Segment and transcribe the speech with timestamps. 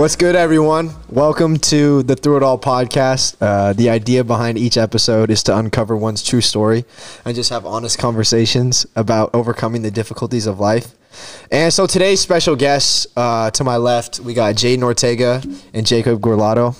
[0.00, 0.94] What's good, everyone?
[1.10, 3.36] Welcome to the Through It All podcast.
[3.38, 6.86] Uh, the idea behind each episode is to uncover one's true story
[7.26, 10.94] and just have honest conversations about overcoming the difficulties of life.
[11.50, 15.42] And so today's special guests, uh, to my left, we got Jaiden Ortega
[15.74, 16.74] and Jacob Gorlato.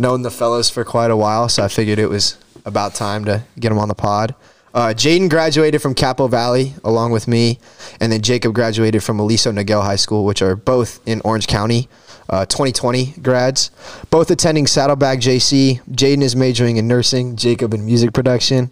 [0.00, 3.44] Known the fellows for quite a while, so I figured it was about time to
[3.60, 4.34] get them on the pod.
[4.72, 7.58] Uh, Jaiden graduated from Capo Valley along with me,
[8.00, 11.90] and then Jacob graduated from Aliso Niguel High School, which are both in Orange County.
[12.28, 13.70] Uh, 2020 grads,
[14.10, 15.80] both attending Saddleback JC.
[15.90, 18.70] Jaiden is majoring in nursing, Jacob in music production.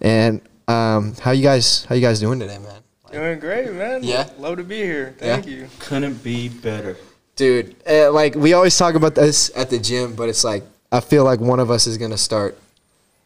[0.00, 2.80] And um, how you guys how you guys doing today, man?
[3.10, 4.02] Doing great, man.
[4.04, 4.28] Yeah?
[4.38, 5.14] Love to be here.
[5.18, 5.52] Thank Yeah?
[5.52, 5.68] you.
[5.80, 6.96] Couldn't be better.
[7.36, 11.00] Dude, uh, like we always talk about this at the gym, but it's like I
[11.00, 12.56] feel like one of us is gonna start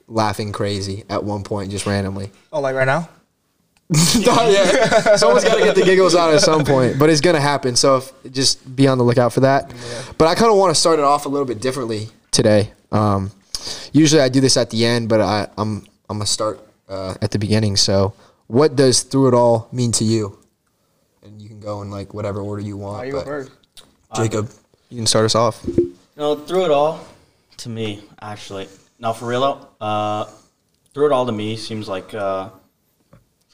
[0.09, 2.31] laughing crazy at one point, just randomly.
[2.53, 3.09] Oh, like right now?
[4.17, 7.77] yeah, someone's got to get the giggles out at some point, but it's gonna happen.
[7.77, 9.73] So if, just be on the lookout for that.
[10.19, 12.73] But I kind of want to start it off a little bit differently today.
[12.91, 13.31] Um,
[13.93, 17.31] usually I do this at the end, but I, I'm I'm gonna start uh, at
[17.31, 17.77] the beginning.
[17.77, 18.15] So,
[18.49, 20.39] what does through it all mean to you?
[21.23, 23.03] And you can go in like whatever order you want.
[23.03, 23.51] Oh, you go but first.
[24.17, 24.51] Jacob,
[24.89, 25.65] you can start us off.
[26.17, 27.07] No, through it all,
[27.59, 28.69] to me, actually.
[28.99, 30.31] Now, for real, though, uh,
[30.95, 32.66] through it all to me seems like uh, it's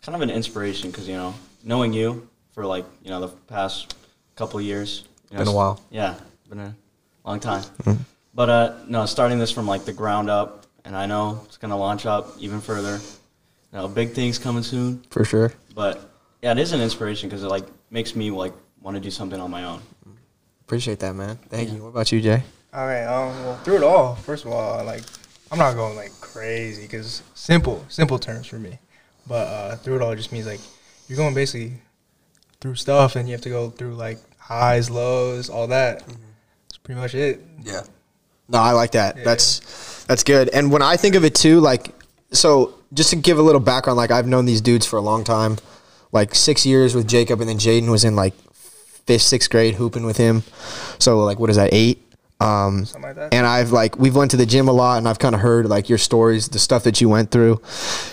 [0.03, 3.95] kind of an inspiration because, you know, knowing you for like, you know, the past
[4.36, 5.05] couple of years.
[5.31, 5.81] You know, Been a while.
[5.91, 6.14] Yeah,
[6.48, 6.75] been a
[7.25, 7.64] long time.
[8.34, 11.70] But uh, no, starting this from like the ground up, and I know it's going
[11.70, 12.98] to launch up even further.
[13.73, 15.03] You know, big things coming soon.
[15.11, 15.53] For sure.
[15.75, 16.11] But
[16.42, 19.41] yeah, it is an inspiration because it like makes me like want to do something
[19.41, 19.80] on my own.
[20.62, 21.36] Appreciate that, man.
[21.48, 21.83] Thank you.
[21.83, 22.42] What about you, Jay?
[22.73, 23.05] All right.
[23.05, 23.29] Um.
[23.45, 25.02] Well, through it all, first of all, like
[25.51, 28.79] I'm not going like crazy because simple, simple terms for me.
[29.27, 30.61] But uh, through it all it just means like
[31.09, 31.75] you're going basically
[32.61, 36.07] through stuff, and you have to go through like highs, lows, all that.
[36.07, 37.41] That's pretty much it.
[37.63, 37.83] Yeah.
[38.49, 39.17] No, I like that.
[39.17, 39.25] Yeah.
[39.25, 40.49] That's that's good.
[40.51, 41.95] And when I think of it too, like
[42.33, 45.25] so just to give a little background, like I've known these dudes for a long
[45.25, 45.57] time.
[46.11, 48.35] Like six years with Jacob and then Jaiden was in like
[49.07, 50.43] fifth, sixth grade hooping with him.
[50.99, 52.07] So like what is that, eight?
[52.42, 53.33] Um like that.
[53.35, 55.67] and I've like we've went to the gym a lot, and I've kind of heard
[55.67, 57.61] like your stories, the stuff that you went through.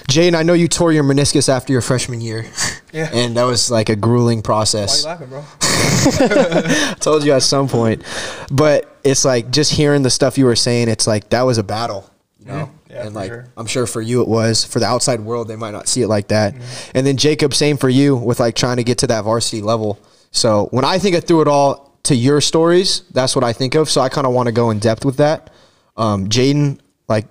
[0.08, 2.46] Jane, I know you tore your meniscus after your freshman year,
[2.94, 3.10] Yeah.
[3.14, 5.04] and that was like a grueling Why process.
[5.04, 5.44] you laughing, bro?
[7.00, 8.04] told you at some point.
[8.52, 11.64] But it's like just hearing the stuff you were saying, it's like that was a
[11.64, 12.10] battle,
[12.40, 12.54] you know?
[12.66, 12.70] Mhm.
[12.90, 13.46] Yeah, and like sure.
[13.56, 14.66] I'm sure for you it was.
[14.66, 16.56] For the outside world, they might not see it like that.
[16.56, 16.92] Mm-hmm.
[16.98, 20.00] And then Jacob, same for you with like trying to get to that varsity level.
[20.32, 23.76] So when I think of through it all to your stories, that's what I think
[23.76, 23.90] of.
[23.90, 25.52] So I kind of want to go in depth with that.
[25.98, 27.28] Um, Jaiden, like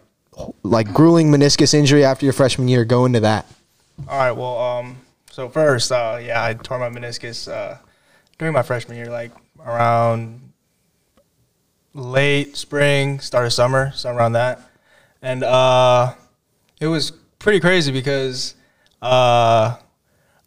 [0.63, 3.47] like grueling meniscus injury after your freshman year, go into that.
[4.09, 4.33] All right.
[4.33, 4.97] Well, um,
[5.31, 7.79] so first, uh, yeah, I tore my meniscus uh,
[8.39, 9.33] during my freshman year, like
[9.65, 10.53] around
[11.95, 14.61] late spring, start of summer, somewhere around that,
[15.23, 16.15] and uh,
[16.81, 18.55] it was pretty crazy because
[19.03, 19.77] uh,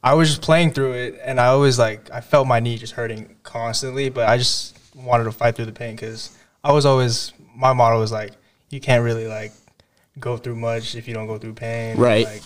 [0.04, 2.94] I was just playing through it, and I always like I felt my knee just
[2.94, 7.34] hurting constantly, but I just wanted to fight through the pain because I was always
[7.56, 8.34] my motto was like
[8.70, 9.52] you can't really like
[10.20, 12.26] go through much if you don't go through pain, Right.
[12.26, 12.44] Like,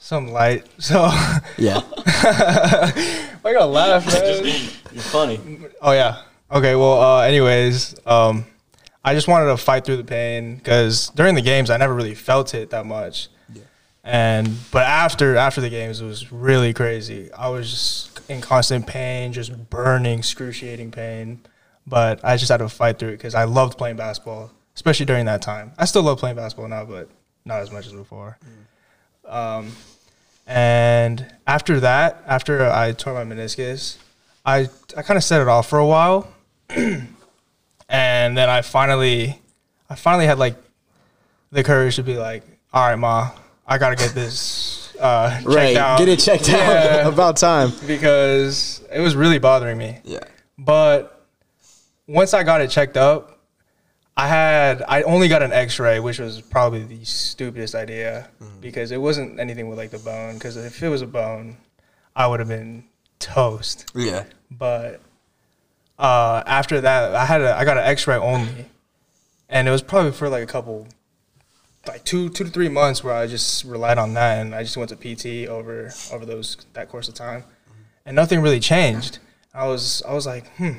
[0.00, 0.66] some light.
[0.78, 1.10] So
[1.58, 1.80] Yeah.
[2.06, 4.44] I gotta laugh, man.
[4.92, 5.40] You're funny.
[5.82, 6.22] oh yeah.
[6.50, 6.74] Okay.
[6.74, 7.00] Well.
[7.00, 8.44] Uh, anyways, um,
[9.04, 12.14] I just wanted to fight through the pain because during the games I never really
[12.14, 13.28] felt it that much.
[14.02, 17.30] And but after after the games it was really crazy.
[17.32, 21.40] I was just in constant pain, just burning, excruciating pain.
[21.86, 25.26] But I just had to fight through it because I loved playing basketball, especially during
[25.26, 25.72] that time.
[25.78, 27.08] I still love playing basketball now, but
[27.44, 28.38] not as much as before.
[29.26, 29.72] Um,
[30.46, 33.98] and after that, after I tore my meniscus,
[34.44, 36.32] I I kind of set it off for a while,
[36.68, 37.08] and
[37.88, 39.40] then I finally,
[39.88, 40.56] I finally had like
[41.52, 42.42] the courage to be like,
[42.72, 43.30] all right, ma,
[43.70, 45.76] I gotta get this uh, checked right.
[45.76, 45.98] out.
[45.98, 47.12] Get it checked Yeah, out.
[47.12, 47.72] About time.
[47.86, 50.00] because it was really bothering me.
[50.04, 50.18] Yeah.
[50.58, 51.24] But
[52.06, 53.38] once I got it checked up,
[54.16, 58.28] I had I only got an X-ray, which was probably the stupidest idea
[58.60, 60.34] because it wasn't anything with like the bone.
[60.34, 61.56] Because if it was a bone,
[62.14, 62.84] I would have been
[63.20, 63.90] toast.
[63.94, 64.24] Yeah.
[64.50, 65.00] But
[65.98, 68.66] uh, after that, I had a, I got an X-ray only,
[69.48, 70.88] and it was probably for like a couple,
[71.86, 74.76] like two two to three months where I just relied on that, and I just
[74.76, 77.44] went to PT over over those that course of time,
[78.04, 79.18] and nothing really changed.
[79.54, 80.78] I was I was like, hmm,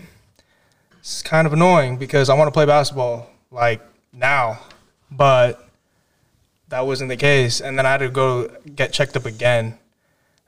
[0.99, 3.81] it's kind of annoying because I want to play basketball like
[4.13, 4.59] now,
[5.09, 5.67] but
[6.69, 9.77] that wasn't the case, and then I had to go get checked up again.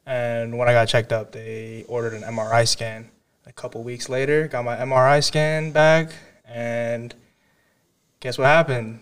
[0.05, 3.09] And when I got checked up, they ordered an MRI scan.
[3.45, 6.11] A couple weeks later, got my MRI scan back,
[6.45, 7.13] and
[8.19, 9.01] guess what happened?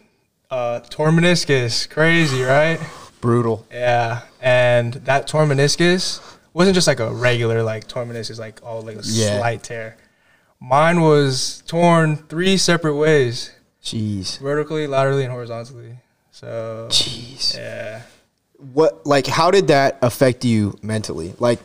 [0.52, 1.90] Uh, torn meniscus.
[1.90, 2.80] Crazy, right?
[3.22, 3.66] Brutal.
[3.72, 6.20] Yeah, and that torn meniscus
[6.54, 9.38] wasn't just like a regular like torn meniscus, like all like a Yeah.
[9.38, 9.96] slight tear.
[10.60, 13.52] Mine was torn three separate ways:
[13.84, 14.40] Jeez.
[14.40, 15.96] vertically, laterally, and horizontally.
[16.32, 17.56] So Jeez.
[17.58, 18.02] yeah,
[18.74, 21.34] What like how did that affect you mentally?
[21.40, 21.60] Like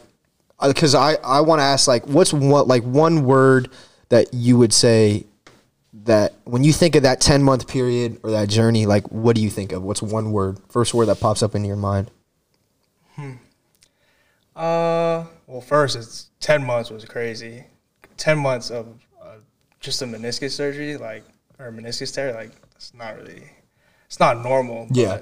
[0.65, 3.69] because I I want to ask like what's one like one word
[4.11, 5.25] that you would say
[6.05, 9.43] that when you think of that 10 month period or that journey like what do
[9.43, 12.11] you think of what's one word first word that pops up into your mind
[13.17, 13.33] Hmm.
[14.55, 17.65] Uh, well, first, it's ten months was crazy.
[18.19, 18.87] Ten months of
[19.21, 19.37] uh,
[19.81, 21.25] just a meniscus surgery, like
[21.59, 23.43] or meniscus tear, like it's not really,
[24.05, 24.87] it's not normal.
[24.91, 25.21] Yeah.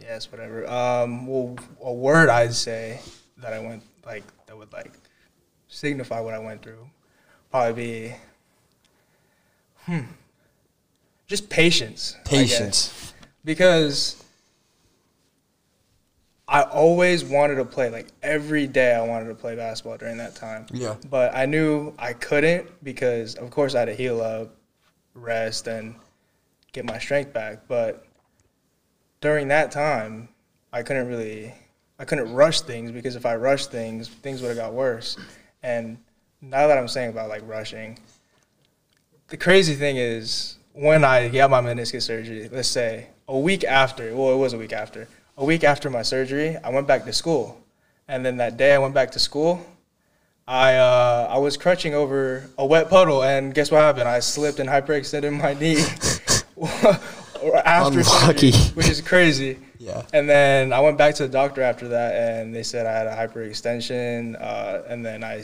[0.00, 0.68] Yes, whatever.
[0.68, 3.00] Um, well, a word I'd say
[3.38, 4.92] that I went like that would like
[5.68, 6.86] signify what I went through,
[7.50, 8.16] probably be,
[9.86, 10.00] hmm,
[11.26, 12.16] just patience.
[12.24, 13.12] Patience
[13.44, 14.22] because
[16.48, 17.90] I always wanted to play.
[17.90, 20.66] Like every day, I wanted to play basketball during that time.
[20.72, 20.96] Yeah.
[21.08, 24.54] But I knew I couldn't because, of course, I had to heal up,
[25.14, 25.94] rest, and
[26.72, 27.66] get my strength back.
[27.68, 28.06] But
[29.20, 30.28] during that time,
[30.72, 31.54] I couldn't really,
[31.98, 35.16] I couldn't rush things because if I rushed things, things would have got worse.
[35.62, 35.98] And
[36.40, 37.98] now that I'm saying about like rushing,
[39.34, 44.14] the crazy thing is when I got my meniscus surgery, let's say a week after,
[44.14, 47.12] well, it was a week after, a week after my surgery, I went back to
[47.12, 47.60] school.
[48.06, 49.66] And then that day I went back to school,
[50.46, 54.08] I uh, I was crutching over a wet puddle, and guess what happened?
[54.08, 55.82] I slipped and hyperextended my knee
[57.64, 58.52] after Unlucky.
[58.52, 59.58] surgery, which is crazy.
[59.80, 62.92] yeah And then I went back to the doctor after that, and they said I
[62.92, 65.42] had a hyperextension, uh, and then I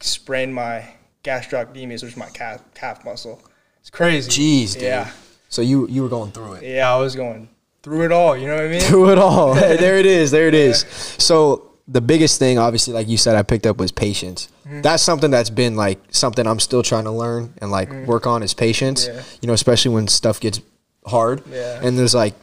[0.00, 0.88] sprained my
[1.26, 3.40] gastrocnemius, which is my calf, calf muscle.
[3.80, 4.30] It's crazy.
[4.30, 4.82] Jeez, dude.
[4.82, 5.10] Yeah,
[5.48, 7.48] so you you were going through it yeah, I was going
[7.82, 8.36] through it all.
[8.36, 8.80] You know what I mean?
[8.90, 10.84] through it all Hey, there it is there it is
[11.18, 14.80] so the biggest thing obviously like you said i picked up was patience Mm-hmm.
[14.82, 18.42] that's something that's been like something i'm still trying to learn and like work on
[18.42, 19.16] is patience Mm-hmm.
[19.16, 19.22] Yeah.
[19.40, 20.60] you know especially when stuff gets
[21.06, 21.78] hard Yeah.
[21.84, 22.34] and there's like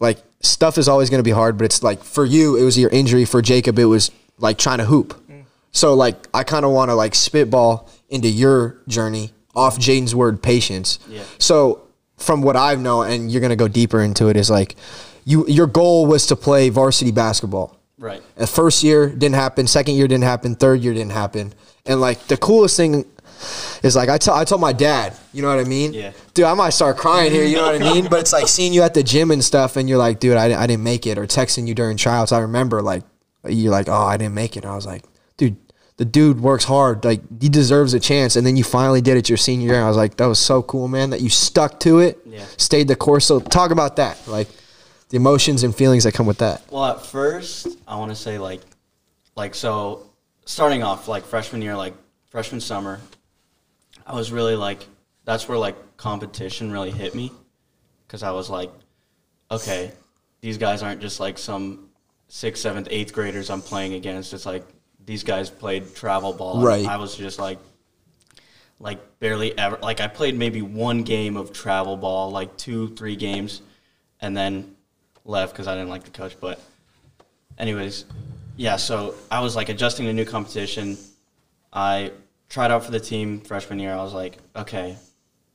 [0.00, 2.78] like stuff is always going to be hard but it's like for you it was
[2.78, 5.44] your injury for jacob it was like trying to hoop Mm.
[5.72, 10.42] so like i kind of want to like spitball into your journey off jaiden's word
[10.42, 11.22] patience Yeah.
[11.38, 11.80] so
[12.18, 14.76] from what I've known, and you're going to go deeper into it is like
[15.24, 18.22] you your goal was to play varsity basketball Right.
[18.36, 21.52] the first year didn't happen, second year didn't happen, third year didn't happen.
[21.86, 23.04] And like the coolest thing
[23.82, 25.92] is like I tell I told my dad, you know what I mean?
[25.92, 26.12] Yeah.
[26.34, 28.08] Dude, I might start crying here, you know what I mean?
[28.08, 30.46] But it's like seeing you at the gym and stuff and you're like, dude, I,
[30.62, 32.30] I didn't make it or texting you during tryouts.
[32.32, 33.02] I remember like
[33.48, 35.02] you're like, "Oh, I didn't make it." And I was like,
[35.36, 35.56] "Dude,
[36.02, 37.04] the dude works hard.
[37.04, 39.82] Like he deserves a chance." And then you finally did it your senior year.
[39.84, 42.44] I was like, "That was so cool, man, that you stuck to it." Yeah.
[42.56, 43.26] Stayed the course.
[43.26, 44.18] So talk about that.
[44.26, 44.48] Like
[45.10, 46.62] the emotions and feelings that come with that.
[46.72, 48.62] Well, at first, I want to say like,
[49.36, 50.10] like so,
[50.44, 51.94] starting off like freshman year, like
[52.30, 52.98] freshman summer,
[54.04, 54.84] I was really like,
[55.24, 57.30] that's where like competition really hit me,
[58.06, 58.72] because I was like,
[59.50, 59.92] okay,
[60.40, 61.90] these guys aren't just like some
[62.28, 64.32] sixth, seventh, eighth graders I'm playing against.
[64.32, 64.64] It's like
[65.04, 66.62] these guys played travel ball.
[66.62, 66.86] Right.
[66.86, 67.58] I was just like,
[68.78, 69.78] like barely ever.
[69.82, 73.62] Like I played maybe one game of travel ball, like two, three games,
[74.20, 74.76] and then
[75.24, 76.36] left because I didn't like the coach.
[76.40, 76.60] But,
[77.58, 78.04] anyways,
[78.56, 78.76] yeah.
[78.76, 80.96] So I was like adjusting to new competition.
[81.72, 82.12] I
[82.48, 83.92] tried out for the team freshman year.
[83.92, 84.96] I was like, okay,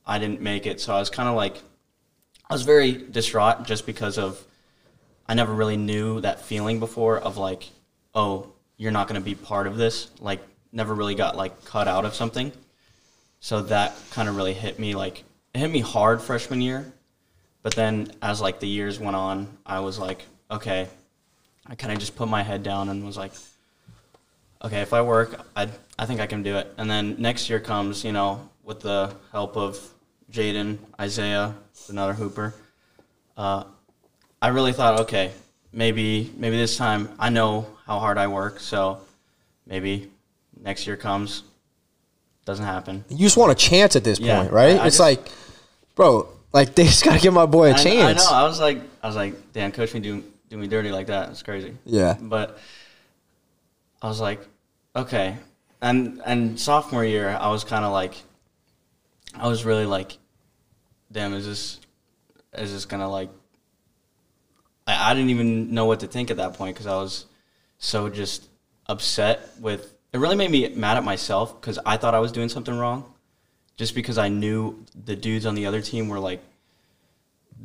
[0.06, 0.80] I didn't make it.
[0.80, 1.62] So I was kind of like,
[2.50, 4.42] I was very distraught just because of
[5.28, 7.68] I never really knew that feeling before of like,
[8.14, 10.08] oh, you're not going to be part of this.
[10.20, 10.40] Like,
[10.72, 12.52] never really got like cut out of something.
[13.40, 16.92] So that kind of really hit me like it hit me hard freshman year.
[17.62, 20.88] But then as like the years went on, I was like, okay,
[21.66, 23.32] I kind of just put my head down and was like,
[24.64, 25.68] okay, if I work, I
[25.98, 26.72] I think I can do it.
[26.76, 29.78] And then next year comes, you know, with the help of
[30.30, 31.54] Jaiden, Isaiah,
[31.88, 32.54] another hooper.
[33.36, 33.64] Uh,
[34.42, 35.32] I really thought, okay,
[35.72, 39.00] maybe maybe this time I know how hard I work, so
[39.66, 40.10] maybe
[40.62, 41.42] next year comes,
[42.44, 43.04] doesn't happen.
[43.08, 44.76] You just want a chance at this Yeah, point, right?
[44.76, 45.30] I- I it's just- like,
[45.94, 48.26] bro, like they just gotta give my boy a I- chance.
[48.26, 48.38] I know.
[48.38, 51.30] I was like, I was like, damn, coach me do do me dirty like that.
[51.30, 51.76] It's crazy.
[51.84, 52.16] Yeah.
[52.20, 52.58] But
[54.00, 54.40] I was like,
[54.96, 55.36] okay.
[55.82, 58.14] And and sophomore year, I was kind of like,
[59.34, 60.16] I was really like,
[61.12, 61.80] damn, is this
[62.54, 63.28] is this gonna like?
[64.88, 67.26] I, I didn't even know what to think at that point because I was
[67.78, 68.48] so just
[68.86, 72.48] upset with it really made me mad at myself because I thought I was doing
[72.48, 73.04] something wrong,
[73.76, 76.40] just because I knew the dudes on the other team were like,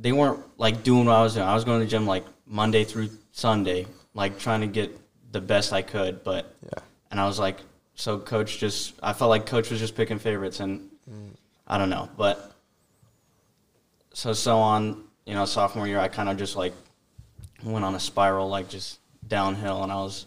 [0.02, 1.48] they weren't like doing what I was doing.
[1.48, 4.92] I was going to the gym like Monday through Sunday, like trying to get
[5.32, 6.84] the best I could, but Yeah.
[7.12, 7.60] and I was like,
[7.96, 11.30] so coach just, I felt like coach was just picking favorites, and mm.
[11.66, 12.52] I don't know, but
[14.14, 16.74] so so on, you know, sophomore year, I kind of just like
[17.64, 20.26] went on a spiral, like just downhill, and I was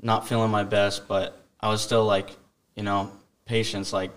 [0.00, 2.30] not feeling my best, but I was still like,
[2.76, 3.10] you know,
[3.44, 3.92] patience.
[3.92, 4.12] Like,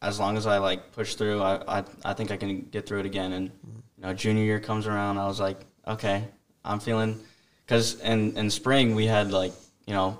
[0.00, 3.00] as long as I like push through, I I, I think I can get through
[3.00, 3.32] it again.
[3.32, 3.50] And
[3.98, 6.24] you know, junior year comes around, I was like, okay,
[6.64, 7.20] I'm feeling,
[7.64, 9.52] because in in spring we had like
[9.86, 10.18] you know,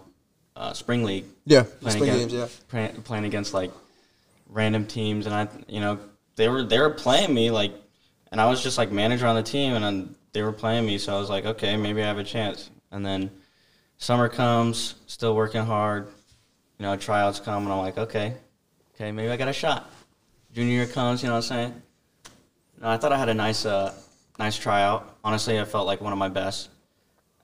[0.57, 1.63] uh, spring league Yeah.
[1.81, 2.89] playing Spring against, games, yeah.
[3.05, 3.71] playing against like
[4.49, 5.99] random teams, and I, you know,
[6.37, 7.73] they were they were playing me like,
[8.31, 10.99] and I was just like manager on the team, and then they were playing me,
[10.99, 12.71] so I was like, okay, maybe I have a chance.
[12.91, 13.31] And then
[13.99, 16.09] summer comes, still working hard,
[16.79, 18.35] you know, tryouts come, and I'm like, okay,
[18.95, 19.91] okay, maybe I got a shot.
[20.53, 21.83] Junior year comes, you know what I'm saying?
[22.83, 23.95] I thought I had a nice, uh,
[24.39, 25.17] nice tryout.
[25.23, 26.71] Honestly, I felt like one of my best.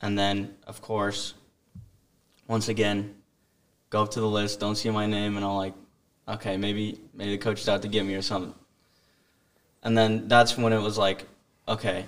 [0.02, 1.34] And then, of course,
[2.48, 3.14] once again,
[3.90, 5.74] go up to the list, don't see my name, and I'm like,
[6.26, 8.54] okay, maybe maybe the coach is out to get me or something.
[9.82, 11.24] And then that's when it was like,
[11.68, 12.04] okay,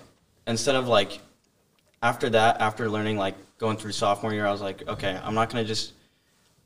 [0.46, 1.20] instead of like,
[2.02, 5.50] after that, after learning like going through sophomore year, I was like, okay, I'm not
[5.50, 5.92] gonna just,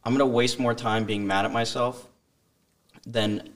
[0.05, 2.07] I'm gonna waste more time being mad at myself
[3.07, 3.51] than,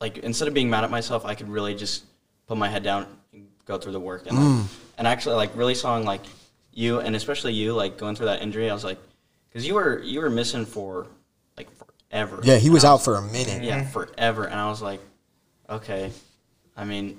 [0.00, 2.04] like, instead of being mad at myself, I could really just
[2.46, 4.66] put my head down and go through the work and like, mm.
[4.98, 6.20] and actually like really saw like
[6.72, 8.98] you and especially you like going through that injury, I was like,
[9.48, 11.06] because you were you were missing for
[11.56, 11.68] like
[12.10, 12.40] forever.
[12.42, 13.62] Yeah, he And was out for a minute.
[13.62, 14.44] yeah, forever.
[14.44, 15.00] And I was like,
[15.70, 16.12] okay.
[16.76, 17.18] I mean,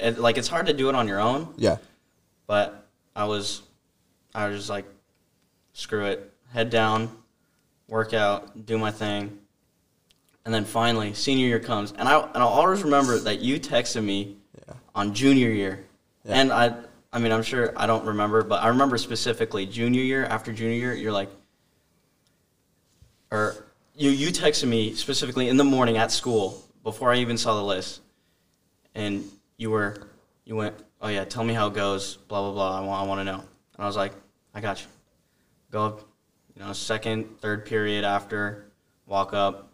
[0.00, 1.76] it, like it's hard to do it on your own, Yeah.
[2.46, 3.62] but I was,
[4.34, 4.84] I was just like,
[5.72, 7.10] screw it, head down,
[7.88, 9.38] work out, do my thing,
[10.44, 14.02] and then finally senior year comes, and I and I'll always remember that you texted
[14.04, 14.74] me Yeah.
[14.94, 15.84] on junior year,
[16.24, 16.40] Yeah.
[16.40, 16.74] and I.
[17.12, 20.76] I mean, I'm sure I don't remember, but I remember specifically junior year after junior
[20.76, 20.94] year.
[20.94, 21.28] You're like,
[23.32, 23.66] or
[23.96, 27.64] you you texted me specifically in the morning at school before I even saw the
[27.64, 28.00] list,
[28.94, 29.24] and
[29.60, 30.08] you were
[30.44, 32.78] you went, oh yeah, tell me how it goes, blah blah blah.
[32.78, 34.12] I want I want to know, and I was like,
[34.54, 34.88] I got you.
[35.70, 36.00] Go up,
[36.56, 38.72] you know, second, third period after,
[39.06, 39.70] walk up,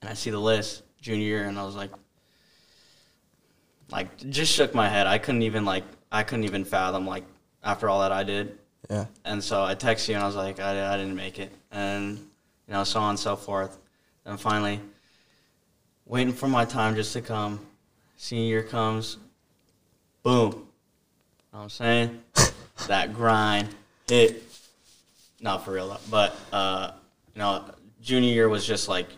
[0.00, 1.90] and I see the list junior year, and I was like,
[3.90, 5.06] like just shook my head.
[5.06, 7.24] I couldn't even like I couldn't even fathom like
[7.62, 8.58] after all that I did.
[8.90, 9.04] Yeah.
[9.24, 11.52] And so I text you and I was like, I, I didn't make it.
[11.70, 12.18] And,
[12.66, 13.78] you know, so on and so forth.
[14.24, 14.80] And finally,
[16.04, 17.64] waiting for my time just to come.
[18.22, 19.16] Senior year comes.
[20.22, 20.52] Boom.
[20.52, 20.62] You Know
[21.50, 22.20] what I'm saying?
[22.86, 23.68] that grind
[24.08, 24.44] hit.
[25.40, 25.98] Not for real, though.
[26.08, 26.92] But, uh,
[27.34, 27.64] you know,
[28.00, 29.08] junior year was just like,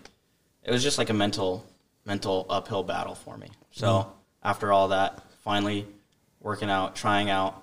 [0.62, 1.66] it was just like a mental,
[2.06, 3.48] mental uphill battle for me.
[3.72, 4.10] So
[4.42, 5.86] after all that, finally
[6.40, 7.62] working out, trying out,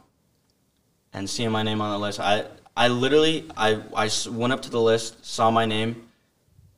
[1.11, 2.45] and seeing my name on the list, I
[2.77, 6.07] I literally I I went up to the list, saw my name,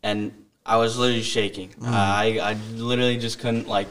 [0.03, 0.31] and
[0.65, 1.75] I was literally shaking.
[1.83, 3.89] I I literally just couldn't like.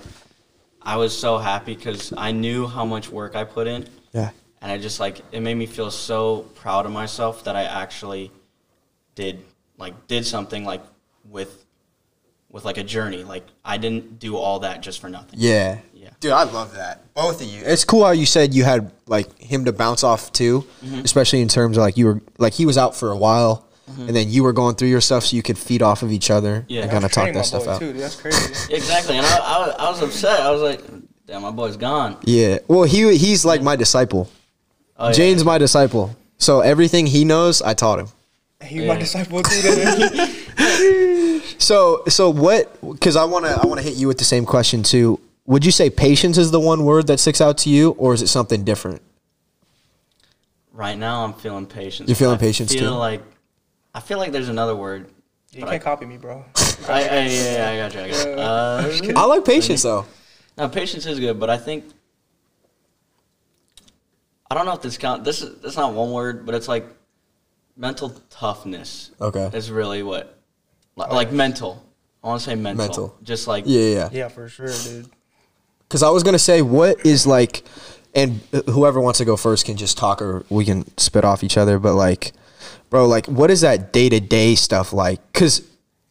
[0.84, 4.30] I was so happy because I knew how much work I put in, Yeah.
[4.60, 8.30] and I just like it made me feel so proud of myself that I actually
[9.14, 9.42] did
[9.78, 10.82] like did something like
[11.30, 11.64] with
[12.50, 13.24] with like a journey.
[13.24, 15.38] Like I didn't do all that just for nothing.
[15.40, 15.78] Yeah.
[15.94, 16.10] Yeah.
[16.20, 17.14] Dude, I love that.
[17.14, 17.62] Both of you.
[17.64, 21.00] It's cool how you said you had like him to bounce off too, mm-hmm.
[21.00, 24.06] especially in terms of like you were like he was out for a while Mm-hmm.
[24.08, 26.30] and then you were going through your stuff so you could feed off of each
[26.30, 26.82] other Yeah.
[26.82, 27.80] and kind of talk Training my that stuff boy out.
[27.80, 28.02] Too, dude.
[28.02, 28.74] That's crazy.
[28.74, 30.40] Exactly, and I, I, was- I was upset.
[30.40, 30.82] I was like,
[31.26, 32.58] "Damn, my boy's gone." Yeah.
[32.68, 34.28] Well, he he's like my disciple.
[34.98, 35.12] Oh, yeah.
[35.12, 36.14] Jane's my disciple.
[36.38, 38.08] So everything he knows, I taught him.
[38.62, 38.88] He Yeah.
[38.94, 40.28] my disciple too.
[41.58, 42.76] So so what?
[42.80, 45.20] Because I wanna I wanna hit you with the same question too.
[45.46, 48.22] Would you say patience is the one word that sticks out to you, or is
[48.22, 49.00] it something different?
[50.72, 52.08] Right now, I'm feeling patience.
[52.08, 52.98] You're feeling but I patience, feel too?
[52.98, 53.22] like
[53.94, 55.10] I feel like there's another word.
[55.52, 56.44] you can't I- copy me, bro.
[56.88, 58.00] I, I, yeah, yeah, I got you.
[58.00, 59.12] I got you.
[59.14, 60.04] Uh, I like patience though.
[60.58, 61.84] Now patience is good, but I think
[64.50, 65.24] I don't know if this count.
[65.24, 66.86] This is that's not one word, but it's like
[67.76, 69.10] mental toughness.
[69.20, 69.50] Okay.
[69.56, 70.38] is really what
[70.96, 71.82] li- like mental.
[72.22, 72.86] I want to say mental.
[72.86, 73.18] Mental.
[73.22, 74.08] Just like Yeah, yeah.
[74.12, 75.08] Yeah, for sure, dude.
[75.88, 77.62] Because I was gonna say, what is like,
[78.14, 81.56] and whoever wants to go first can just talk, or we can spit off each
[81.56, 81.78] other.
[81.78, 82.32] But like,
[82.90, 85.20] bro, like, what is that day to day stuff like?
[85.32, 85.62] Because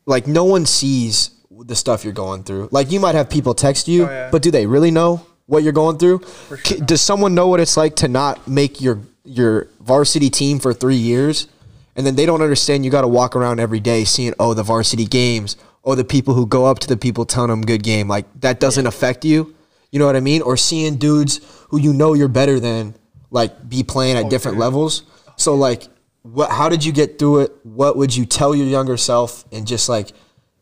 [0.05, 2.69] like, no one sees the stuff you're going through.
[2.71, 4.29] Like, you might have people text you, Oh, yeah.
[4.31, 6.21] but do they really know what you're going through?
[6.63, 10.73] sure Does someone know what it's like to not make your your varsity team for
[10.73, 11.47] three years?
[11.95, 14.63] and then they don't understand you got to walk around every day seeing oh the
[14.63, 18.07] varsity games, oh the people who go up to the people telling them good game,
[18.07, 19.53] like that doesn't affect you.
[19.91, 20.41] You know what I mean?
[20.41, 22.95] Or seeing dudes who you know you're better than
[23.29, 25.03] like be playing at oh, different levels.
[25.35, 25.83] So like
[26.23, 27.51] what how did you get through it?
[27.63, 30.11] What would you tell your younger self and just like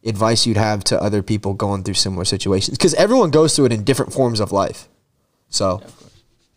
[0.05, 2.77] advice you'd have to other people going through similar situations?
[2.77, 4.87] Cuz everyone goes through it in different forms of life.
[5.49, 5.81] So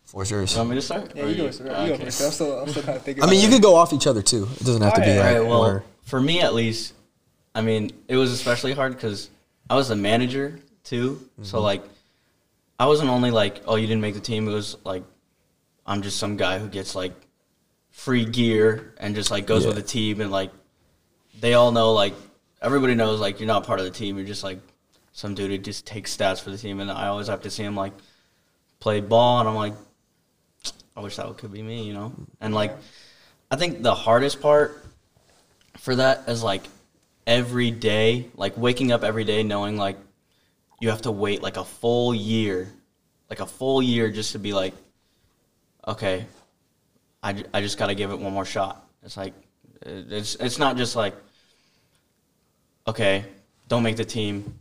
[0.05, 0.43] for sure.
[0.43, 1.11] You want me to start?
[1.15, 1.59] Yeah, you go first.
[1.59, 2.03] You go okay.
[2.05, 2.21] first.
[2.21, 3.23] I'm still, I'm still kind of thinking.
[3.23, 3.51] I mean, you it.
[3.51, 4.47] could go off each other too.
[4.59, 6.93] It doesn't have to be Alright, like All right, well, or- for me at least,
[7.55, 9.29] I mean, it was especially hard because
[9.69, 11.19] I was a manager too.
[11.41, 11.63] So Mm-hmm.
[11.63, 11.83] like,
[12.79, 14.47] I wasn't only like, oh, you didn't make the team.
[14.47, 15.03] It was like,
[15.85, 17.13] I'm just some guy who gets like
[17.93, 19.69] free gear and just like goes Yeah.
[19.69, 20.51] with the team and like,
[21.39, 22.13] they all know like
[22.61, 24.17] everybody knows like you're not part of the team.
[24.17, 24.59] You're just like
[25.13, 27.63] some dude who just takes stats for the team, and I always have to see
[27.63, 27.93] him like
[28.79, 29.73] play ball, and I'm like,
[30.95, 32.13] I wish that could be me, you know.
[32.41, 32.75] And like,
[33.51, 34.83] I think the hardest part
[35.77, 36.63] for that is like
[37.27, 39.97] every day, like waking up every day knowing like
[40.79, 42.71] you have to wait like a full year,
[43.29, 44.73] like a full year just to be like,
[45.87, 46.25] okay,
[47.23, 48.87] I, I just got to give it one more shot.
[49.01, 49.33] It's like,
[49.81, 51.15] it's, it's not just like,
[52.87, 53.25] okay,
[53.69, 54.59] don't make the team,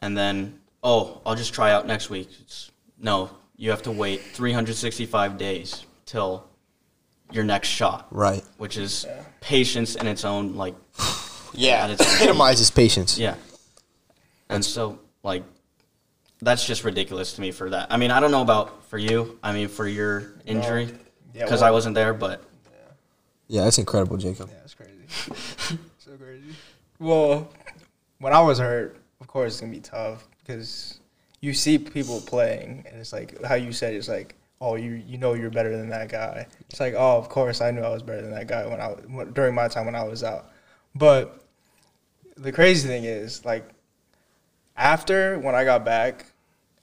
[0.00, 2.28] and then, oh, I'll just try out next week.
[2.42, 6.46] It's, no, you have to wait 365 days till
[7.32, 8.42] your next shot right.
[8.56, 9.06] which is
[9.40, 10.74] patience in its own like
[11.52, 13.18] Yeah, at its own epitomizes patience.
[13.18, 13.36] yeah
[14.48, 15.44] and so like
[16.40, 19.38] that's just ridiculous to me for that i mean i don't know about for you
[19.44, 20.96] i mean for your injury Yeah,
[21.32, 22.42] because well- i wasn't there but
[23.50, 24.48] Yeah, that's incredible, Jacob.
[24.48, 25.02] Yeah, it's crazy.
[25.98, 26.54] so crazy.
[27.00, 27.50] Well,
[28.20, 31.00] when I was hurt, of course it's gonna be tough because
[31.40, 33.94] you see people playing, and it's like how you said.
[33.94, 36.46] It's like, oh, you you know you're better than that guy.
[36.68, 38.88] It's like, oh, of course I knew I was better than that guy when I
[38.88, 40.52] when, during my time when I was out.
[40.94, 41.42] But
[42.36, 43.68] the crazy thing is, like,
[44.76, 46.26] after when I got back,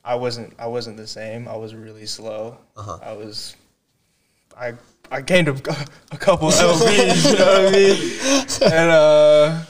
[0.03, 1.47] I wasn't I wasn't the same.
[1.47, 2.57] I was really slow.
[2.75, 2.99] Uh-huh.
[3.01, 3.55] I was
[4.59, 4.73] I
[5.11, 5.51] I gained a,
[6.11, 7.31] a couple lbs.
[7.31, 8.73] you know what I mean?
[8.73, 9.63] And uh,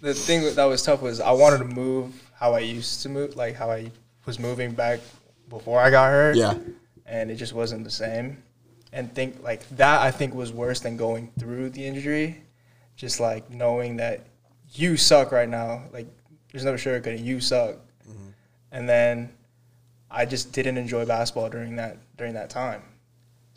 [0.00, 3.36] the thing that was tough was I wanted to move how I used to move,
[3.36, 3.90] like how I
[4.26, 5.00] was moving back
[5.48, 6.36] before I got hurt.
[6.36, 6.54] Yeah.
[7.06, 8.42] and it just wasn't the same.
[8.92, 12.42] And think like that, I think was worse than going through the injury.
[12.96, 14.26] Just like knowing that
[14.72, 15.84] you suck right now.
[15.92, 16.06] Like
[16.52, 17.24] there's no sugar sugarcoating.
[17.24, 17.76] You suck.
[18.70, 19.30] And then
[20.10, 22.82] I just didn't enjoy basketball during that during that time.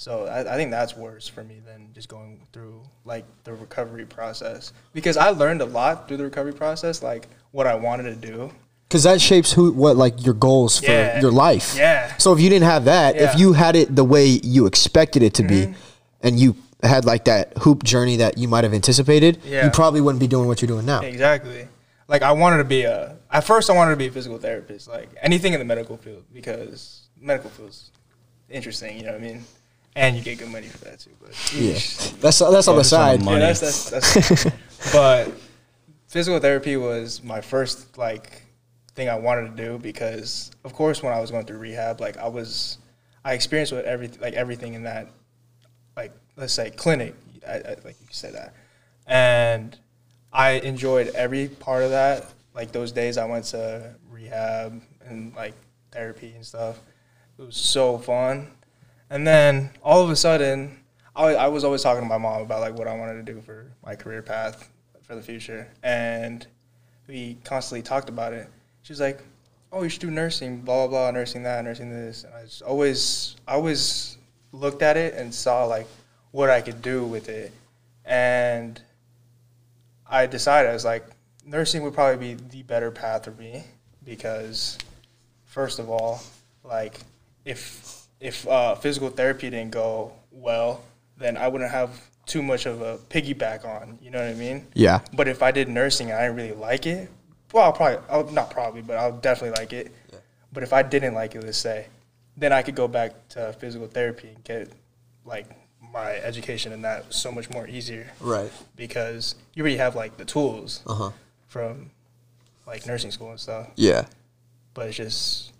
[0.02, 4.08] So I, I think that's worse for me than just going through like the recovery
[4.08, 8.16] process because I learned a lot through the recovery process, like what I wanted to
[8.16, 8.52] do.
[8.88, 11.22] Because that shapes who, what, like your goals for Yeah.
[11.22, 11.76] your life.
[11.78, 12.18] Yeah.
[12.18, 13.28] So if you didn't have that, Yeah.
[13.28, 13.34] Mm-hmm.
[13.36, 15.72] if you had it the way you expected it to be,
[16.22, 19.66] and you had like that hoop journey that you might have anticipated, Yeah.
[19.66, 21.02] you probably wouldn't be doing what you're doing now.
[21.02, 21.68] Exactly.
[22.08, 23.18] Like I wanted to be a.
[23.30, 26.24] At first, I wanted to be a physical therapist, like anything in the medical field,
[26.34, 27.92] because medical field's
[28.50, 28.98] interesting.
[28.98, 29.46] You know what I mean?
[29.96, 31.12] And you get good money for that too.
[31.22, 31.74] But Yeah,
[32.22, 33.24] that's that's on the side.
[33.24, 33.42] money.
[33.42, 34.14] Yeah, that's that's.
[34.14, 34.46] that's
[34.94, 35.32] but
[36.08, 38.44] physical therapy was my first like
[38.96, 42.18] thing I wanted to do because, of course, when I was going through rehab, like
[42.18, 42.78] I was,
[43.24, 45.08] I experienced with everything, like everything in that,
[45.96, 47.16] like let's say clinic,
[47.48, 48.54] I, I, like you said that,
[49.08, 49.78] and
[50.34, 52.26] I enjoyed every part of that.
[52.54, 55.54] Like those days I went to rehab and like
[55.92, 56.80] therapy and stuff.
[57.38, 58.48] It was so fun.
[59.12, 60.80] And then all of a sudden,
[61.14, 63.42] I, I was always talking to my mom about like what I wanted to do
[63.42, 64.70] for my career path
[65.02, 66.48] for the future, and
[67.08, 68.48] we constantly talked about it.
[68.84, 69.22] She's like,
[69.70, 72.62] "Oh, you should do nursing, blah blah blah, nursing that, nursing this." And I just
[72.62, 74.18] always, I always
[74.54, 75.88] looked at it and saw like
[76.32, 77.52] what I could do with it,
[78.06, 78.82] and
[80.08, 81.06] I decided I was like,
[81.46, 83.66] nursing would probably be the better path for me
[84.06, 84.78] because,
[85.48, 86.24] first of all,
[86.64, 87.02] like
[87.44, 90.82] if if uh, physical therapy didn't go well,
[91.18, 91.90] then I wouldn't have
[92.26, 93.98] too much of a piggyback on.
[94.02, 94.68] You know what I mean?
[94.74, 95.00] Yeah.
[95.14, 97.10] But if I did nursing and I didn't really like it,
[97.52, 99.92] well, I'll probably, I'll, not probably, but I'll definitely like it.
[100.14, 100.20] Yeah.
[100.54, 101.88] But if I didn't like it, let's say,
[102.38, 104.70] then I could go back to physical therapy and get
[105.26, 105.48] like
[105.94, 108.50] my education in that so much more easier Right.
[108.78, 111.12] because you already have like the tools Uh huh.
[111.48, 111.90] from
[112.66, 113.68] like nursing school and stuff.
[113.76, 114.06] Yeah.
[114.74, 115.52] But it's just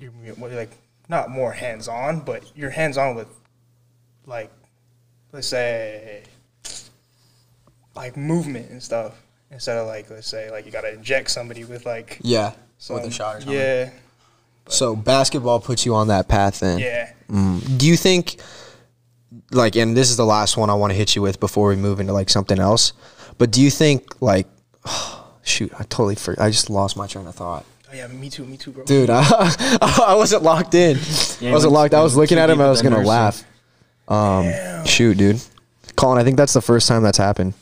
[0.00, 0.70] you're more, like
[1.08, 3.28] not more hands on, but you're hands on with
[4.26, 4.50] like
[5.32, 6.22] let's say
[7.94, 9.14] like movement and stuff
[9.50, 12.52] instead of like let's say like you gotta inject somebody with like Yeah.
[12.78, 13.58] some, With a shot or something.
[13.58, 13.90] Yeah,
[14.68, 16.78] So basketball puts you on that path then.
[16.78, 17.12] yeah.
[17.30, 17.78] Mm.
[17.78, 18.40] Do you think
[19.50, 21.76] like, and this is the last one I want to hit you with before we
[21.76, 22.92] move into like something else.
[23.36, 24.46] But do you think like,
[25.42, 26.44] shoot, I totally forgot.
[26.44, 27.64] I just lost my train of thought.
[27.90, 28.84] Oh yeah, me too, me too, bro.
[28.84, 30.98] Dude, I, I wasn't locked in.
[31.40, 31.94] Yeah, I wasn't locked.
[31.94, 32.60] I was looking at him.
[32.60, 33.08] I was gonna nursing.
[33.08, 33.44] laugh.
[34.08, 35.40] Um, shoot, dude.
[35.96, 37.54] Colin, I think that's the first time that's happened.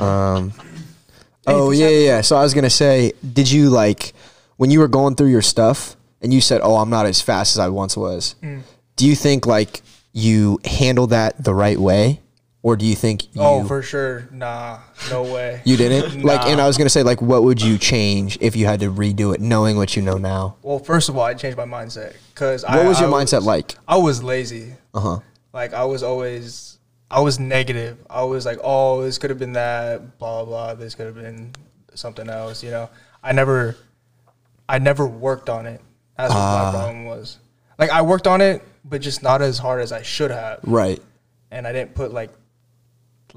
[0.00, 0.52] Um.
[1.46, 2.20] Oh yeah, yeah, yeah.
[2.20, 4.12] So I was gonna say, did you like
[4.56, 7.56] when you were going through your stuff and you said, "Oh, I'm not as fast
[7.56, 8.62] as I once was." Mm.
[8.96, 12.20] Do you think like you handled that the right way,
[12.62, 14.28] or do you think you Oh, for sure.
[14.32, 14.78] Nah,
[15.10, 15.62] no way.
[15.64, 16.42] you didn't like?
[16.46, 19.34] And I was gonna say, like, what would you change if you had to redo
[19.34, 20.56] it, knowing what you know now?
[20.62, 23.76] Well, first of all, I changed my mindset because What was your mindset like?
[23.86, 24.74] I was lazy.
[24.94, 25.18] Uh huh.
[25.52, 26.78] Like I was always,
[27.10, 27.96] I was negative.
[28.10, 30.74] I was like, oh, this could have been that, blah blah.
[30.74, 31.52] This could have been
[31.94, 32.62] something else.
[32.62, 32.90] You know,
[33.22, 33.76] I never,
[34.68, 35.80] I never worked on it.
[36.16, 36.64] That's what Ah.
[36.72, 37.38] my problem was.
[37.78, 41.00] Like I worked on it, but just not as hard as I should have, Right.
[41.52, 42.30] and I didn't put like,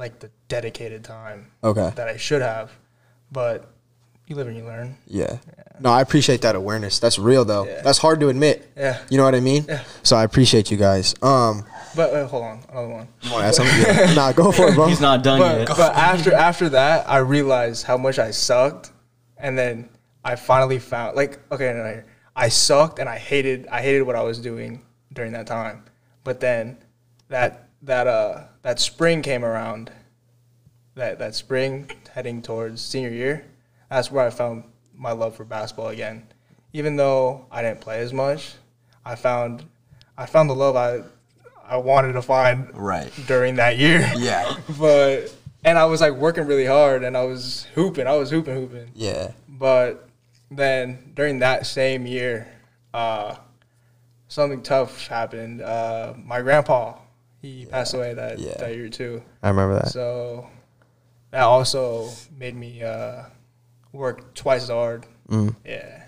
[0.01, 1.91] like the dedicated time Okay.
[1.95, 2.71] that I should have.
[3.31, 3.71] But
[4.27, 4.97] you live and you learn.
[5.07, 5.37] Yeah.
[5.79, 6.99] No, I appreciate that awareness.
[6.99, 7.65] That's real though.
[7.65, 7.81] Yeah.
[7.83, 8.69] That's hard to admit.
[8.75, 8.97] Yeah.
[9.09, 9.65] You know what I mean?
[9.69, 9.83] Yeah.
[10.03, 11.13] So I appreciate you guys.
[11.21, 13.07] Um, But uh, hold on, another one.
[13.21, 13.79] you want to add something?
[13.81, 14.13] Yeah.
[14.13, 14.87] nah, go for it, bro.
[14.87, 15.67] He's not done but, yet.
[15.69, 18.91] but after after that, I realized how much I sucked,
[19.37, 19.89] and then
[20.23, 22.03] I finally found like okay, no, no,
[22.35, 24.81] I sucked and I hated I hated what I was doing
[25.13, 25.83] during that time.
[26.23, 26.77] But then
[27.29, 29.91] that that uh that spring came around,
[30.95, 33.45] that that spring heading towards senior year,
[33.89, 34.63] that's where I found
[34.95, 36.27] my love for basketball again.
[36.73, 38.53] Even though I didn't play as much,
[39.05, 39.65] I found
[40.17, 41.01] I found the love I
[41.63, 43.11] I wanted to find Right.
[43.27, 44.55] during that year Yeah.
[44.79, 48.07] but and I was like working really hard and I was hooping.
[48.07, 48.91] I was hooping, hooping.
[48.95, 49.31] Yeah.
[49.47, 50.07] But
[50.49, 52.47] then during that same year,
[52.93, 53.35] uh,
[54.27, 55.61] something tough happened.
[55.61, 56.95] Uh, my grandpa,
[57.41, 58.55] he passed away that, Yeah.
[58.57, 59.21] that year too.
[59.41, 59.89] I remember that.
[59.89, 60.47] So
[61.31, 63.23] that also made me uh,
[63.91, 65.05] work twice as hard.
[65.29, 65.55] Mm.
[65.65, 66.03] Yeah.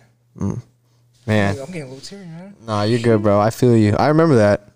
[1.25, 1.57] Man.
[1.59, 2.55] I'm getting a little teary, man.
[2.65, 3.39] Nah, you're good, bro.
[3.39, 3.95] I feel you.
[3.95, 4.69] I remember that.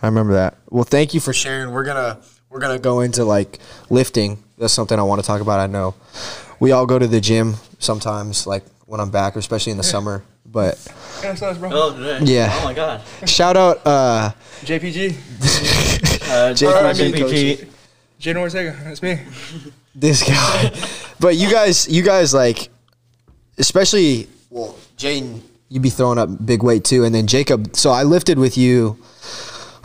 [0.00, 0.56] I remember that.
[0.70, 1.70] Well, thank you for sharing.
[1.72, 3.58] We're gonna we're gonna go into like
[3.90, 4.42] lifting.
[4.58, 5.60] That's something I want to talk about.
[5.60, 5.94] I know
[6.60, 10.24] we all go to the gym sometimes, like when I'm back, especially in the summer.
[10.44, 10.76] But
[11.22, 11.70] Yeah, so that's bro.
[11.72, 12.20] Oh, yeah.
[12.22, 12.58] Yeah.
[12.60, 13.02] Oh my God.
[13.26, 15.90] shout out, uh, JPG.
[16.32, 17.12] Uh, Jake Alright, Coaching.
[17.12, 17.68] JPG.
[18.18, 18.76] Jaiden Ortega.
[18.84, 19.18] That's me.
[19.94, 20.72] this guy.
[21.20, 22.70] but you guys, you guys like,
[23.58, 27.76] especially well, Jaiden, you'd be throwing up big weight too, and then Jacob.
[27.76, 28.96] So I lifted with you.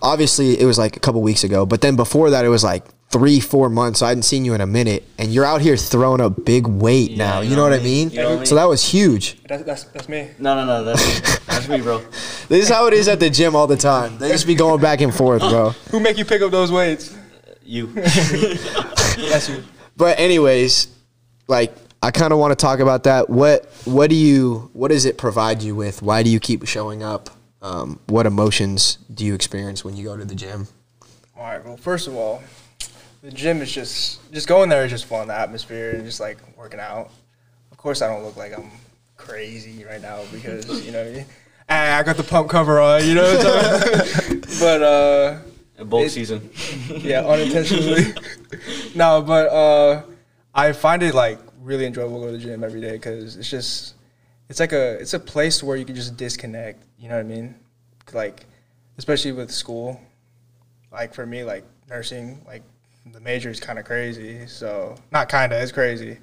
[0.00, 2.84] Obviously, it was like a couple weeks ago, but then before that, it was like
[3.10, 4.00] three, four months.
[4.00, 6.66] So I hadn't seen you in a minute, and you're out here throwing up big
[6.66, 7.40] weight Yeah, now.
[7.40, 8.08] you You know know what I what I mean?
[8.08, 8.16] mean?
[8.16, 8.62] You know what So mean?
[8.62, 9.42] that was huge.
[9.44, 10.28] That's, that's, that's me.
[10.38, 10.84] No, no, no.
[10.84, 12.02] That's, that's me, bro.
[12.48, 14.16] This is how it is at the gym all the time.
[14.16, 15.70] They just be going back and forth, bro.
[15.90, 17.14] Who make you pick up those weights?
[17.62, 17.88] You.
[17.92, 19.62] That's you.
[19.96, 20.88] But anyways,
[21.46, 23.28] like I kind of want to talk about that.
[23.28, 26.00] What what do you what does it provide you with?
[26.00, 27.28] Why do you keep showing up?
[27.60, 30.68] Um, what emotions do you experience when you go to the gym?
[31.36, 31.62] All right.
[31.64, 32.42] Well, first of all,
[33.22, 35.28] the gym is just just going there is just fun.
[35.28, 37.10] The atmosphere and just like working out.
[37.72, 38.70] Of course, I don't look like I'm
[39.16, 41.24] crazy right now because you know,
[41.68, 43.06] I I got the pump cover on.
[43.06, 44.44] You know, what I'm saying?
[44.60, 45.38] but uh,
[45.84, 46.50] Bulk It- season.
[46.88, 48.14] yeah, unintentionally.
[48.94, 50.02] no, but uh,
[50.54, 53.50] I find it like really enjoyable to go to the gym every day because it's
[53.50, 53.94] just
[54.48, 56.82] it's like a it's a place where you can just disconnect.
[56.98, 57.54] You know what I mean?
[58.12, 58.46] Like
[58.96, 60.00] especially with school.
[60.90, 62.62] Like for me, like nursing, like
[63.12, 64.46] the major is kind of crazy.
[64.46, 66.18] So not kind of, it's crazy.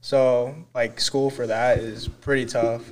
[0.00, 2.82] So like school for that is pretty tough,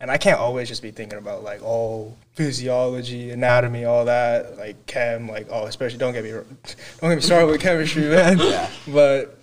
[0.00, 4.86] and I can't always just be thinking about like oh physiology, anatomy, all that like
[4.86, 6.30] chem, like oh especially don't get me
[7.00, 8.38] don't get me started with chemistry, man.
[8.88, 9.38] But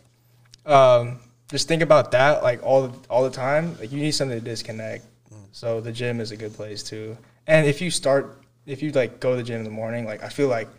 [0.66, 1.20] um,
[1.52, 3.78] just think about that like all the, all the time.
[3.80, 5.06] Like you need something to disconnect.
[5.52, 7.18] So the gym is a good place too.
[7.48, 10.24] And if you start, if you like go to the gym in the morning, like
[10.24, 10.70] I feel like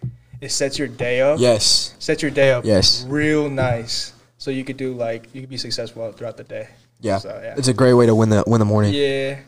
[0.40, 1.94] it sets your day up Yes.
[1.98, 3.05] Sets your day up Yes.
[3.09, 6.68] real nice so you could do like you could be successful throughout the day
[7.00, 7.18] Yeah.
[7.18, 7.55] So, yeah.
[7.57, 8.92] It's a great way to win the win the morning.
[8.94, 9.40] yeah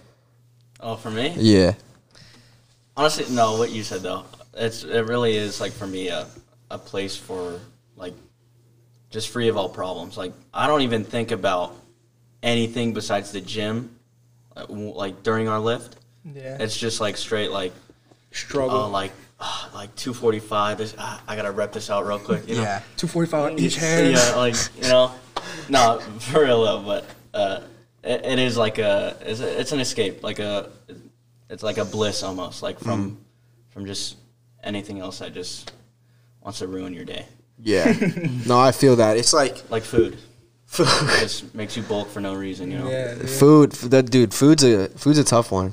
[0.80, 1.32] Oh, for me?
[1.38, 1.74] Yeah.
[2.96, 3.56] Honestly, no.
[3.56, 4.24] What you said though,
[4.54, 6.26] it's it really is like for me a
[6.70, 7.60] a place for
[7.96, 8.14] like
[9.10, 10.16] just free of all problems.
[10.16, 11.74] Like I don't even think about
[12.42, 13.96] anything besides the gym,
[14.56, 15.96] uh, like during our lift.
[16.34, 17.72] yeah It's just like straight like
[18.32, 19.12] struggle oh like
[19.74, 20.78] like two forty five.
[20.78, 22.48] This ah, I gotta rep this out real quick.
[22.48, 22.62] You know?
[22.96, 25.12] 245 on each hand Yeah, like you know,
[25.68, 26.82] no, for real though.
[26.82, 27.60] But uh,
[28.02, 30.70] it, it is like a it's, a, it's an escape, like a
[31.50, 33.18] it's like a bliss almost, like from
[33.70, 34.16] from just
[34.62, 35.72] anything else that just
[36.40, 37.26] wants to ruin your day.
[37.58, 37.92] Yeah.
[38.46, 39.16] no, I feel that.
[39.16, 40.18] It's like Like food,
[40.66, 40.86] food.
[41.20, 42.70] just makes you bulk for no reason.
[42.70, 42.90] You know.
[42.90, 43.30] Yeah, dude.
[43.30, 44.32] Food, that dude.
[44.34, 45.72] Food's a food's a tough one.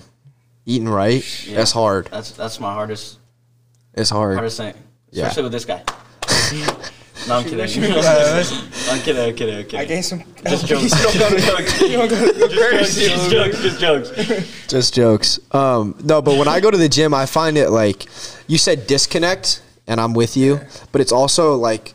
[0.65, 1.57] Eating right, Yeah.
[1.57, 2.07] that's hard.
[2.11, 3.18] That's that's my hardest
[3.99, 4.35] It's hard.
[4.35, 4.73] hardest thing,
[5.11, 5.23] Yeah.
[5.27, 5.83] especially with this guy.
[7.27, 7.59] no, I'm kidding.
[7.61, 7.89] I'm kidding.
[8.89, 9.25] I'm kidding.
[9.27, 9.79] I'm kidding.
[9.79, 10.23] I gained some.
[10.47, 10.83] Just jokes.
[11.13, 13.61] You don't go to- you don't go to the crazy, just jokes.
[13.61, 14.67] Just jokes.
[14.67, 15.39] Just jokes.
[15.53, 18.05] Um, no, but when I go to the gym, I find it like
[18.47, 20.61] you said disconnect, and I'm with you.
[20.91, 21.93] But it's also like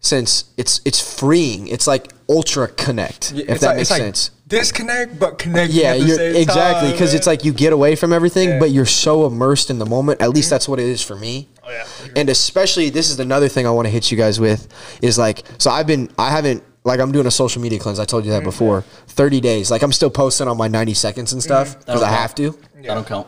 [0.00, 1.68] since it's it's freeing.
[1.68, 3.32] It's like ultra connect.
[3.32, 4.30] Yeah, if that like- makes it's like sense.
[4.48, 5.72] Disconnect, but connect.
[5.72, 8.58] Yeah, at the you're same exactly because it's like you get away from everything, Yeah.
[8.58, 10.20] but you're so immersed in the moment.
[10.20, 10.54] At least mm-hmm.
[10.54, 11.48] that's what it is for me.
[11.64, 11.86] Oh, yeah.
[12.16, 14.68] And especially this is another thing I want to hit you guys with
[15.00, 17.98] is like so I've been I haven't like I'm doing a social media cleanse.
[17.98, 18.46] I told you that mm-hmm.
[18.46, 18.82] before.
[18.82, 19.70] 30 days.
[19.70, 21.78] Like I'm still posting on my 90 seconds and stuff mm-hmm.
[21.80, 22.50] because That'll I have to.
[22.82, 23.26] That don't count.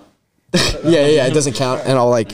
[0.53, 1.83] yeah, yeah, yeah, it doesn't count.
[1.87, 2.33] And I'll like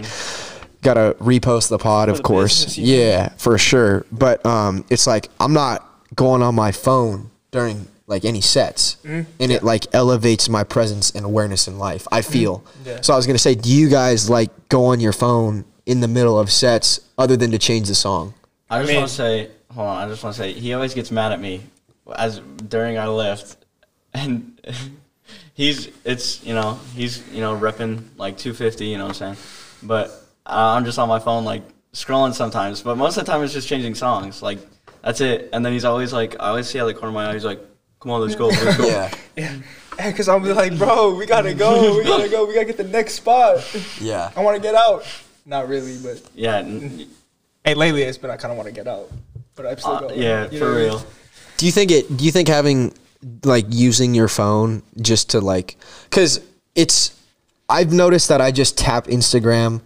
[0.83, 2.65] gotta repost the pod, of the course.
[2.65, 2.97] business, you.
[2.97, 4.07] Yeah, for sure.
[4.11, 9.31] But um, it's like I'm not going on my phone during like any sets, Mm-hmm.
[9.41, 12.09] and it like elevates my presence and awareness in life.
[12.11, 12.59] I feel.
[12.59, 12.89] Mm-hmm.
[12.89, 13.01] Yeah.
[13.03, 16.09] So I was gonna say, do you guys like go on your phone in the
[16.09, 18.35] middle of sets other than to change the song?
[18.69, 20.05] I just mean- want to say, hold on.
[20.07, 21.63] I just want to say, he always gets mad at me
[22.17, 23.57] as during our lift,
[24.15, 24.61] and
[25.55, 28.87] he's it's you know he's you know repping like 250.
[28.87, 29.37] You know what I'm saying?
[29.83, 30.09] But
[30.47, 32.83] uh, I'm just on my phone like scrolling sometimes.
[32.83, 34.43] But most of the time it's just changing songs.
[34.43, 34.59] Like
[35.03, 35.49] that's it.
[35.53, 37.35] And then he's always like, I always see out of the corner of my eye.
[37.35, 37.61] He's like,
[38.01, 41.97] "Come on, let's go, let's go." Yeah, Yeah, because I'm like, bro, we gotta go,
[41.97, 43.59] we gotta go, we gotta get the next spot.
[44.01, 44.31] yeah.
[44.37, 45.05] I want to get out.
[45.47, 47.09] Not really, but Yeah, n-
[47.65, 49.11] hey, lately it's been I kind of want to get out,
[49.57, 50.21] but I'm still uh, going.
[50.21, 50.85] yeah, You for what I mean?
[50.91, 51.07] real.
[51.57, 52.17] Do you think it?
[52.17, 52.95] Do you think having
[53.45, 56.41] like using your phone just to like, because
[56.75, 57.21] it's,
[57.69, 59.83] I've noticed that I just tap Instagram,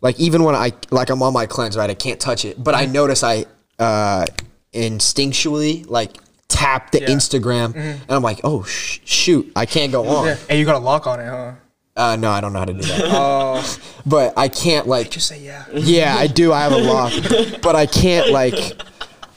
[0.00, 1.88] like even when I like I'm on my cleanse, right?
[1.88, 3.46] I can't touch it, but I notice I
[3.78, 4.24] uh
[4.72, 6.16] instinctually like
[6.48, 7.08] tap the Yeah.
[7.08, 10.26] Instagram, and I'm like, oh sh- shoot, I can't go on.
[10.26, 10.36] Yeah.
[10.48, 11.52] Hey, you got a lock on it, huh?
[11.96, 15.28] Uh, no, I don't know how to do that, Oh, but I can't like just
[15.28, 15.64] say yeah.
[15.72, 16.52] yeah, I do.
[16.52, 17.12] I have a lock,
[17.62, 18.54] but I can't like,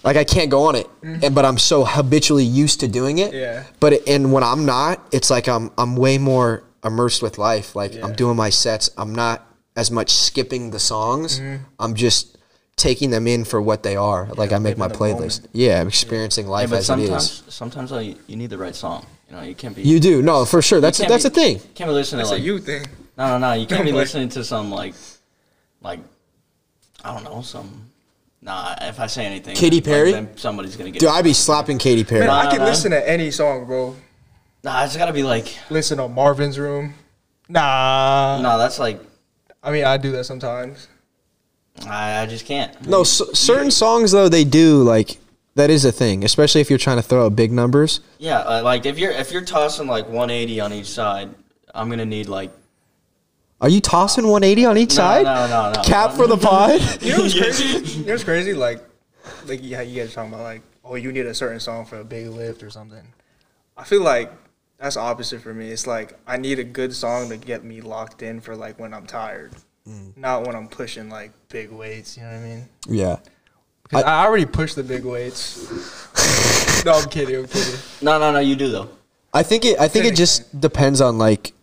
[0.04, 0.88] like I can't go on it.
[1.04, 3.34] And but I'm so habitually used to doing it.
[3.34, 3.64] Yeah.
[3.80, 7.76] But it, and when I'm not, it's like I'm I'm way more immersed with life.
[7.76, 8.90] Like I'm doing my sets.
[8.98, 9.46] I'm not
[9.76, 11.40] as much skipping the songs.
[11.40, 11.64] Mm-hmm.
[11.80, 12.37] I'm just
[12.78, 14.28] taking them in for what they are.
[14.36, 15.42] Like I make my playlist.
[15.42, 15.50] moment.
[15.52, 17.08] Yeah, I'm experiencing Hey, life but as it is.
[17.10, 19.06] sometimes, sometimes like, you need the right song.
[19.30, 19.82] You know, you can't be.
[19.82, 20.80] You do no for sure.
[20.80, 21.60] That's that's be- a thing.
[21.76, 22.86] can't be listening That's to a like you thing.
[23.18, 23.54] No, no, no.
[23.54, 24.94] You can't be listening to some like,
[25.82, 26.00] like,
[27.04, 27.90] I don't know, some.
[28.42, 30.12] Nah, if I say anything, Katy like, Perry?
[30.12, 31.00] then somebody's gonna get.
[31.00, 32.22] Dude, I'd be slapping Katy Perry.
[32.22, 32.66] Man, I can nah.
[32.66, 33.96] listen to any song, bro.
[34.64, 35.58] Nah, it's gotta be like.
[35.70, 36.94] Listen to Marvin's Room.
[37.50, 38.40] Nah.
[38.42, 39.02] Nah, that's like.
[39.64, 40.88] I mean, I do that sometimes.
[41.86, 42.88] I, I just can't.
[42.88, 45.18] No, c- certain songs though they do like
[45.56, 48.00] that is a thing, especially if you're trying to throw out big numbers.
[48.20, 51.30] Yeah, uh, like if you're if you're tossing like 180 on each side,
[51.74, 52.52] I'm gonna need like.
[53.60, 55.24] Are you tossing 180 on each No, side?
[55.26, 55.82] no, no, no.
[55.82, 56.80] Cap for the pod.
[57.02, 57.64] You know what's crazy?
[58.00, 58.54] you know what's crazy?
[58.54, 58.84] Like,
[59.48, 62.00] like yeah, you guys are talking about like, oh, you need a certain song for
[62.00, 63.02] a big lift or something.
[63.76, 64.32] I feel like
[64.78, 65.70] that's opposite for me.
[65.72, 68.94] It's like I need a good song to get me locked in for like when
[68.94, 69.54] I'm tired,
[69.88, 70.18] Mm.
[70.18, 72.18] not when I'm pushing like big weights.
[72.18, 72.70] You know what I mean?
[72.88, 73.18] Yeah.
[73.94, 76.84] I, already push the big weights.
[76.86, 77.38] no, I'm kidding.
[77.38, 77.80] I'm kidding.
[78.02, 78.40] No, no, no.
[78.40, 78.90] You do though.
[79.34, 79.80] I think it.
[79.80, 81.54] I think it just depends on like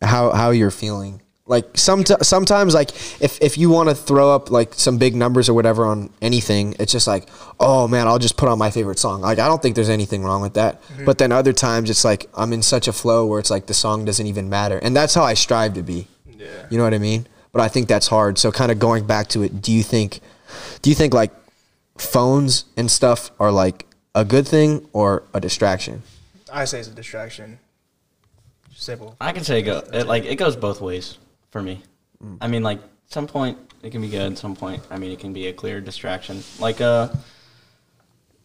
[0.00, 1.20] how how you're feeling.
[1.46, 5.50] Like some sometimes like if if you want to throw up like some big numbers
[5.50, 7.28] or whatever on anything, it's just like
[7.60, 9.20] oh man, I'll just put on my favorite song.
[9.20, 10.82] Like I don't think there's anything wrong with that.
[10.82, 11.04] Mm-hmm.
[11.04, 13.74] But then other times it's like I'm in such a flow where it's like the
[13.74, 16.06] song doesn't even matter, and that's how I strive to be.
[16.26, 16.46] Yeah.
[16.70, 17.26] You know what I mean?
[17.54, 18.36] But I think that's hard.
[18.36, 20.20] So kind of going back to it, do you think
[20.82, 21.30] do you think like
[21.96, 26.02] phones and stuff are like a good thing or a distraction?
[26.52, 27.58] I say it's a distraction.
[28.74, 29.16] Simple.
[29.20, 31.16] I can say it go it, like it goes both ways
[31.52, 31.80] for me.
[32.22, 32.38] Mm.
[32.40, 34.36] I mean, like some point it can be good.
[34.36, 36.42] Some point, I mean, it can be a clear distraction.
[36.58, 37.08] Like uh,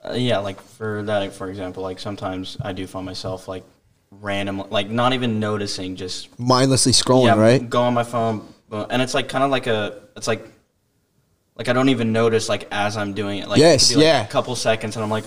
[0.06, 3.64] uh yeah, like for that, for example, like sometimes I do find myself like
[4.12, 7.70] random, like not even noticing, just Mindlessly scrolling, yeah, right?
[7.70, 10.46] go on my phone, and it's like kind of like a, it's like,
[11.56, 13.48] like I don't even notice like as I'm doing it.
[13.48, 14.24] Like Yes, could be, like, yeah.
[14.24, 15.26] a couple seconds, and I'm like,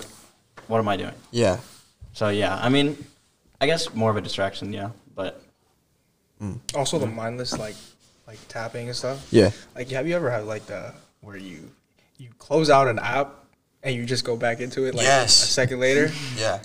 [0.69, 1.15] what am I doing?
[1.31, 1.59] Yeah.
[2.13, 2.97] So yeah, I mean,
[3.61, 5.43] I guess more of a distraction, yeah, but.
[6.41, 6.59] Mm.
[6.75, 7.15] Also, the mm.
[7.15, 7.77] mindless like,
[8.27, 9.27] like tapping and stuff.
[9.31, 9.51] Yeah.
[9.75, 11.71] Like, have you ever had like the where you
[12.19, 13.45] you close out an app
[13.83, 15.43] and you just go back into it like Yes.
[15.43, 16.11] a second later?
[16.37, 16.61] Yeah.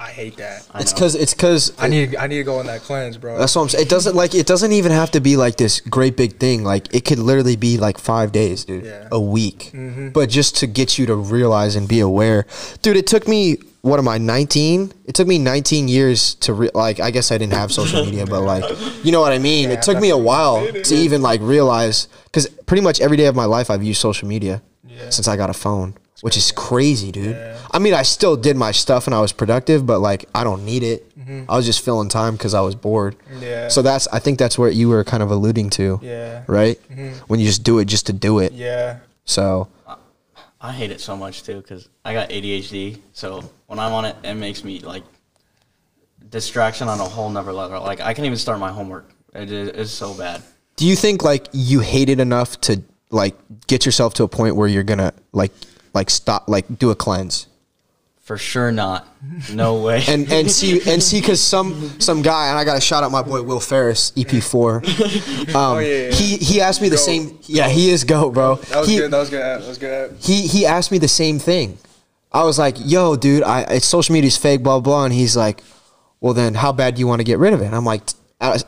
[0.00, 0.64] I hate that.
[0.72, 0.96] I It's know.
[0.96, 3.36] because it's because I need I need to go on that cleanse, bro.
[3.36, 3.82] That's what I'm saying.
[3.84, 6.62] It doesn't like it doesn't even have to be like this great big thing.
[6.62, 9.08] Like it could literally be like five days, dude, Yeah.
[9.10, 9.72] a week.
[9.74, 10.12] Mhm.
[10.12, 12.46] But just to get you to realize and be aware,
[12.82, 12.96] dude.
[12.96, 14.92] It took me what am I 19?
[15.06, 17.00] It took me 19 years to re- like.
[17.00, 18.62] I guess I didn't have social media, but like
[19.02, 19.68] you know what I mean.
[19.70, 23.34] it took me a while to even like realize because pretty much every day of
[23.34, 25.10] my life I've used social media Yeah.
[25.10, 27.36] since I got a phone, which is crazy, dude.
[27.36, 27.58] Yeah.
[27.70, 30.64] I mean, I still did my stuff and I was productive, but like I don't
[30.64, 31.04] need it.
[31.46, 33.14] I was just filling time because I was bored.
[33.30, 33.42] Mm-hmm.
[33.42, 33.68] Yeah.
[33.68, 36.42] So that's I think that's what you were kind of alluding to, yeah.
[36.46, 36.80] right?
[36.90, 37.16] Mhm.
[37.28, 38.52] When you just do it just to do it.
[38.52, 39.00] Yeah.
[39.26, 39.68] So
[40.58, 42.98] I hate it so much too because I got ADHD.
[43.12, 45.02] So when I'm on it, it makes me like
[46.30, 47.82] distraction on a whole nother level.
[47.82, 49.10] Like I can't even start my homework.
[49.34, 50.42] It is it's so bad.
[50.76, 54.56] do you think like you hate it enough to like get yourself to a point
[54.56, 55.52] where you're gonna like
[55.98, 57.46] like stop like do a cleanse
[58.28, 59.00] For sure not.
[59.62, 59.98] No way.
[60.12, 61.68] and and see and see because some
[62.08, 64.68] some guy and I gotta shout out my boy Will Ferris EP4.
[65.48, 66.10] Um, Oh, yeah, yeah.
[66.18, 67.10] He he asked me the Goat.
[67.10, 67.24] same.
[67.58, 68.56] Yeah, he is go, bro.
[68.70, 69.10] That was he, good.
[69.12, 69.40] That was good.
[69.62, 70.06] That was good.
[70.28, 71.68] he he asked me the same thing.
[72.30, 75.62] I was like, "Yo, dude, I it's social media's fake, blah blah." And he's like,
[76.20, 78.02] "Well, then how bad do you want to get rid of it?" And I'm like,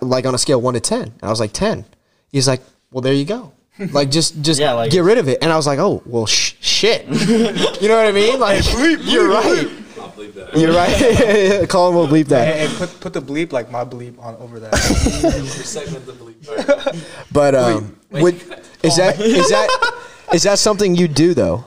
[0.00, 1.02] "Like on a scale of one to 10.
[1.02, 1.84] And I was like, 10.
[2.32, 3.52] He's like, "Well, there you go.
[3.78, 6.26] Like just just Yeah, like- get rid of it." And I was like, "Oh, well,
[6.26, 7.06] sh- shit."
[7.80, 8.38] you know what I mean?
[8.38, 9.68] Like, you're right.
[9.98, 10.56] I'll believe that.
[10.56, 11.68] You're right.
[11.68, 12.54] Colin will bleep that.
[12.54, 14.74] Hey, hey, put put the bleep like my bleep on over that.
[14.76, 16.48] Segment the believe.
[16.48, 17.04] Alright.
[17.32, 18.22] But um, Wait.
[18.22, 18.34] would,
[18.82, 19.94] is that is that
[20.34, 21.64] is that something you do though?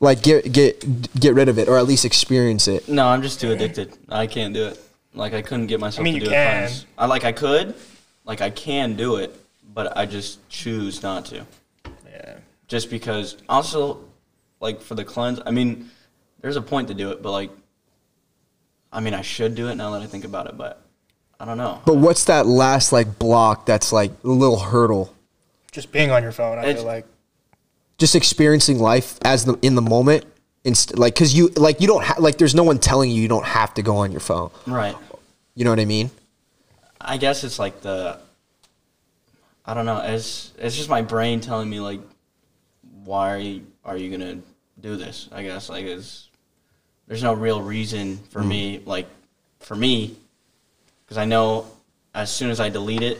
[0.00, 0.78] Like get get
[1.18, 2.88] get rid of it, or at least experience it.
[2.88, 3.96] no, I'm just too addicted.
[4.08, 4.80] I can't do it.
[5.14, 6.34] Like I couldn't get myself I mean, to you do it.
[6.34, 6.70] can.
[6.96, 7.74] I like I could,
[8.24, 9.34] like I can do it,
[9.72, 11.46] but I just choose not to.
[12.10, 12.36] yeah.
[12.66, 14.00] just because also
[14.60, 15.88] like for the cleanse i mean
[16.40, 17.50] there's a point to do it but like
[18.92, 20.82] i mean i should do it now that i think about it but
[21.38, 23.66] i don't know But what's that last like block?
[23.66, 25.14] That's like a little hurdle.
[25.70, 27.06] Just being on your phone, I It's- feel like.
[27.98, 30.24] Just experiencing life as the in the moment.
[30.64, 32.38] Inst- like, cause you like you don't ha- like.
[32.38, 34.50] There's no one telling you you don't have to go on your phone.
[34.66, 34.96] right
[35.54, 36.10] You know what I mean?
[37.00, 38.18] i guess it's like the
[39.68, 42.00] i don't know it's it's just my brain telling me like
[43.04, 44.38] why are you, are you gonna
[44.80, 46.28] do this i guess like it's
[47.06, 48.48] there's no real reason for mm-hmm.
[48.48, 49.06] me like
[49.60, 50.16] for me
[51.04, 51.64] because i know
[52.14, 53.18] as soon as i delete it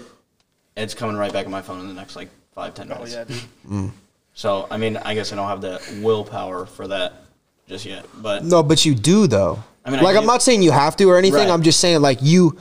[0.76, 3.14] it's coming right back on my phone in the next like five ten oh, minutes
[3.14, 3.36] yeah, dude.
[3.68, 3.90] Mm.
[4.34, 7.24] So I mean, I guess I don't have the willpower for that
[7.66, 8.06] just yet.
[8.16, 9.62] But No, but you do though.
[9.84, 11.48] I mean, like I'm not saying you have to or anything.
[11.48, 11.50] Right.
[11.50, 12.56] I'm just saying like you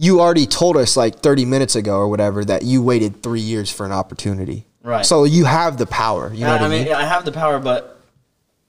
[0.00, 3.70] you already told us like 30 minutes ago or whatever that you waited three years
[3.70, 4.64] for an opportunity.
[4.82, 5.04] Right.
[5.04, 6.32] So you have the power.
[6.32, 6.92] You know I, what I I mean, mean?
[6.94, 8.00] I have the power, but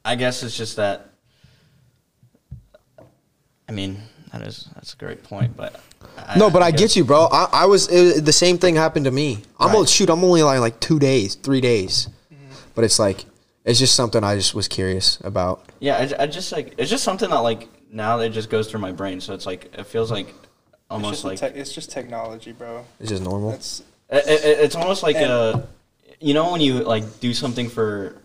[0.03, 1.05] I guess it's just that.
[3.67, 5.79] I mean, that is that's a great point, but
[6.17, 7.27] I, No, but I, guess- get you, bro.
[7.31, 9.43] I, I was it, the same thing happened to me.
[9.59, 9.75] I'm Right.
[9.75, 10.09] only shoot.
[10.09, 12.09] I'm only like like two days, three days,
[12.75, 13.25] but it's like
[13.65, 15.69] it's just something I just was curious about.
[15.79, 18.79] Yeah, I, I just like it's just something that like now it just goes through
[18.81, 20.33] my brain, so it's like it feels like
[20.89, 22.85] almost just, like tech- it's just technology, bro.
[22.99, 23.51] It's just normal.
[23.51, 25.67] That's It, it, it's almost like And- a,
[26.19, 28.15] you know, when you like do something for,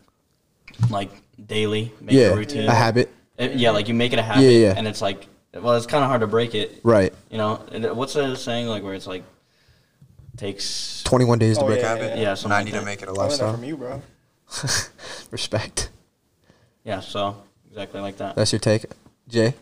[0.90, 1.11] like
[1.46, 2.68] daily, make yeah, a routine.
[2.68, 3.09] a habit.
[3.38, 4.74] It- yeah, like you make it a habit, Yeah, yeah.
[4.77, 6.81] and it's like, well, it's kind of hard to break it.
[6.83, 7.12] Right.
[7.31, 9.22] You know, And what's the saying like where it's like
[10.37, 12.16] takes 21 days to Oh, break yeah, habit.
[12.16, 12.22] yeah.
[12.22, 13.53] yeah something 90 like to make it a learned lifestyle.
[13.55, 14.03] from you, bro.
[15.31, 15.90] Respect.
[16.85, 17.37] yeah, so
[17.70, 18.35] exactly like that.
[18.37, 18.87] That's your take,
[19.29, 19.55] Jay.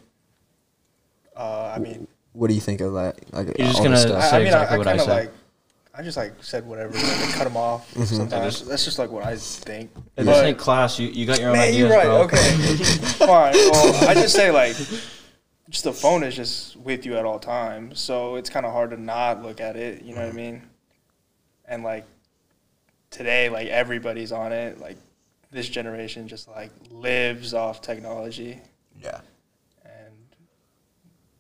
[1.37, 3.33] Uh, I mean, What do you think of that?
[3.33, 4.23] Like, You're just all gonna this stuff?
[4.23, 5.25] I, say I mean, exactly I, I what I kind of said.
[5.27, 5.33] like,
[5.95, 8.05] I just like said whatever, like, I cut them off Mm-hmm.
[8.05, 8.65] sometimes.
[8.67, 9.91] That's just like what I think.
[9.95, 12.05] If But- this ain't class, you, you got your own Man, ideas, you're right.
[12.05, 12.23] bro.
[12.23, 12.37] Okay,
[13.27, 13.53] fine.
[13.55, 14.75] Well, I just say like,
[15.69, 18.91] just the phone is just with you at all times, so it's kind of hard
[18.91, 20.03] to not look at it.
[20.03, 20.63] You know what I mean?
[21.67, 22.07] And like
[23.11, 24.79] today, like everybody's on it.
[24.81, 24.97] Like
[25.51, 28.59] this generation just like lives off technology,
[29.03, 29.21] Yeah.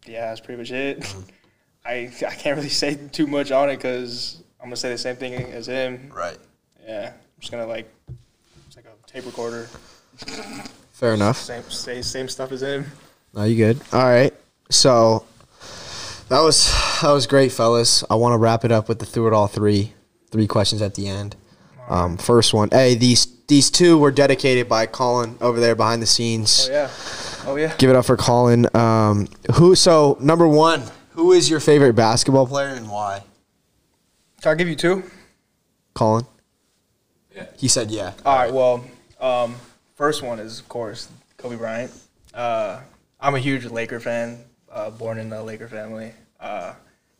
[0.06, 1.14] Yeah, that's pretty much it.
[1.84, 5.16] I I can't really say too much on it because I'm gonna say the same
[5.16, 6.10] thing as him.
[6.14, 6.38] Right.
[6.86, 7.90] Yeah, I'm just gonna like
[8.66, 9.68] it's like a tape recorder,
[10.92, 11.38] Fair enough.
[11.38, 12.86] same say same stuff as him.
[13.34, 13.80] No, you good?
[13.92, 14.32] All right.
[14.70, 15.24] So
[16.28, 16.70] that was
[17.02, 18.04] that was great, fellas.
[18.08, 19.92] I want to wrap it up with the through it all three
[20.30, 21.36] three questions at the end.
[21.88, 22.68] Um, first one.
[22.70, 26.68] Hey, these these two were dedicated by Colin over there behind the scenes.
[26.70, 26.90] Oh yeah,
[27.46, 27.74] oh yeah.
[27.78, 28.66] Give it up for Colin.
[28.74, 29.74] Um, who?
[29.74, 33.22] So number one, who is your favorite basketball player and why?
[34.40, 35.02] Can I give you two?
[35.94, 36.24] Colin.
[37.34, 37.46] Yeah.
[37.56, 38.12] He said yeah.
[38.24, 38.52] All right.
[38.52, 38.84] Well,
[39.20, 39.56] um,
[39.94, 41.92] first one is of course Kobe Bryant.
[42.34, 42.80] Uh,
[43.20, 44.44] I'm a huge Laker fan.
[44.70, 46.12] uh, born in a Laker family.
[46.40, 46.74] Uh,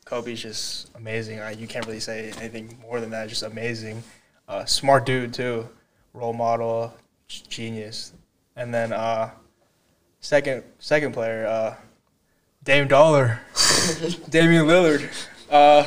[0.04, 1.38] Kobe's just amazing.
[1.38, 3.28] Uh, you can't really say anything more than that.
[3.28, 4.02] Just amazing.
[4.48, 5.68] Uh, smart dude too.
[6.12, 6.92] Role model,
[7.28, 8.12] genius.
[8.56, 9.30] And then uh,
[10.22, 11.74] second second player, uh,
[12.64, 13.40] Dame Dollar,
[14.30, 15.08] Damian Lillard.
[15.50, 15.84] Uh,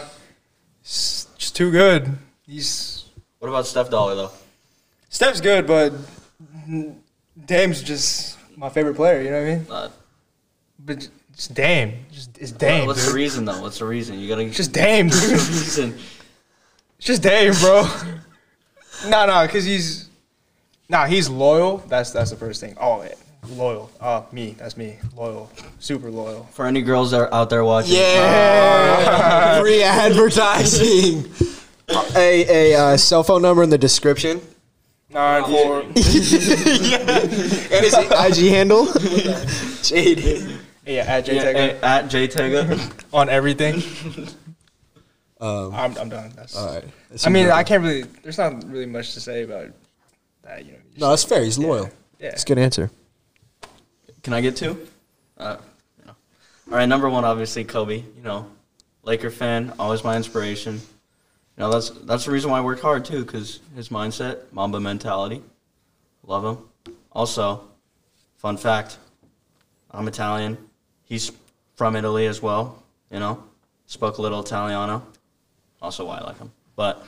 [0.83, 2.15] s- just too good.
[2.45, 3.05] He's
[3.39, 4.31] What about Steph Dollar though?
[5.09, 5.93] Steph's good, but
[7.45, 9.21] Dame's just my favorite player.
[9.21, 9.65] You know what I mean?
[9.69, 9.89] Uh,
[10.79, 12.05] But it's Dame.
[12.11, 12.85] Just it's Dame.
[12.85, 13.11] what's dude.
[13.11, 13.61] the reason though?
[13.61, 14.19] What's the reason?
[14.19, 15.23] You gotta just Dame, dude.
[15.31, 15.97] reason.
[16.97, 17.83] It's just Dame, bro.
[19.09, 20.09] no, no, cause he's
[20.89, 21.77] nah, he's loyal.
[21.87, 22.77] That's that's the first thing.
[22.77, 23.13] All yeah.
[23.51, 23.89] Loyal.
[23.99, 24.55] Uh, me.
[24.57, 24.97] That's me.
[25.15, 25.51] Loyal.
[25.79, 26.43] Super loyal.
[26.51, 31.31] For any girls that are out there watching, Yeah, free advertising.
[32.15, 34.41] a a uh, cell phone number in the description.
[35.09, 35.81] Nine four.
[35.81, 35.95] And
[37.83, 38.87] his IG handle.
[39.83, 40.59] Jade.
[40.85, 42.79] Yeah, at J Yeah, Tega eh, at J Tega.
[43.13, 43.81] on everything.
[45.39, 46.31] Um, I'm, I'm done.
[46.35, 46.55] That's.
[46.55, 46.83] all right.
[47.25, 48.03] I mean, I can't really.
[48.23, 49.69] There's not really much to say about
[50.43, 50.65] that.
[50.65, 50.77] You know.
[50.97, 51.43] No, that's fair.
[51.43, 51.89] He's loyal.
[52.19, 52.29] Yeah.
[52.29, 52.89] That's a good answer.
[54.25, 54.87] Can I get two?
[55.37, 55.57] Uh,
[56.03, 56.15] know.
[56.71, 57.97] All right, number one, obviously Kobe.
[57.97, 58.47] You know,
[59.03, 60.73] Laker fan, always my inspiration.
[60.73, 64.79] You know, that's that's the reason why I work hard too, because his mindset, Mamba
[64.79, 65.43] mentality,
[66.23, 66.95] love him.
[67.11, 67.67] Also,
[68.37, 68.97] fun fact,
[69.91, 70.57] I'm Italian.
[71.03, 71.31] He's
[71.75, 72.81] from Italy as well.
[73.11, 73.43] You know,
[73.85, 75.05] spoke a little Italiano.
[75.83, 76.51] Also, why I like him.
[76.75, 77.05] But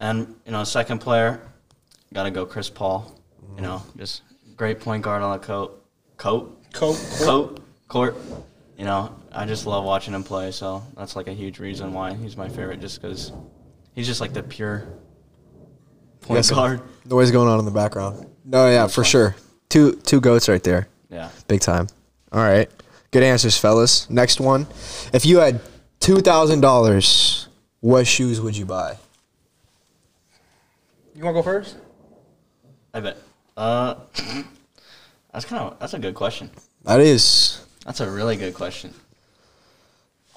[0.00, 1.40] and you know, second player,
[2.12, 3.14] gotta go Chris Paul.
[3.54, 4.22] You know, just
[4.56, 5.38] great point guard on the
[6.16, 7.26] coat, coat, Coke.
[7.26, 8.16] coat, court.
[8.78, 10.50] You know, I just love watching him play.
[10.50, 13.32] So that's like a huge reason why he's my favorite, just because
[13.94, 14.86] he's just like the pure
[16.20, 16.82] point Yes, guard.
[17.04, 18.26] Noise going on in the background.
[18.44, 19.34] No, yeah, for sure.
[19.68, 20.88] Two two goats right there.
[21.10, 21.30] Yeah.
[21.48, 21.88] Big time.
[22.32, 22.70] All right.
[23.10, 24.08] Good answers, fellas.
[24.10, 24.66] Next one.
[25.12, 25.60] If you had
[26.00, 27.48] two thousand dollars,
[27.80, 28.96] what shoes would you buy?
[31.14, 31.76] You want to go first?
[32.92, 33.16] I bet.
[33.56, 33.94] Uh,
[35.36, 36.48] that's kind of that's a good question.
[36.84, 38.94] That is That's a really good question.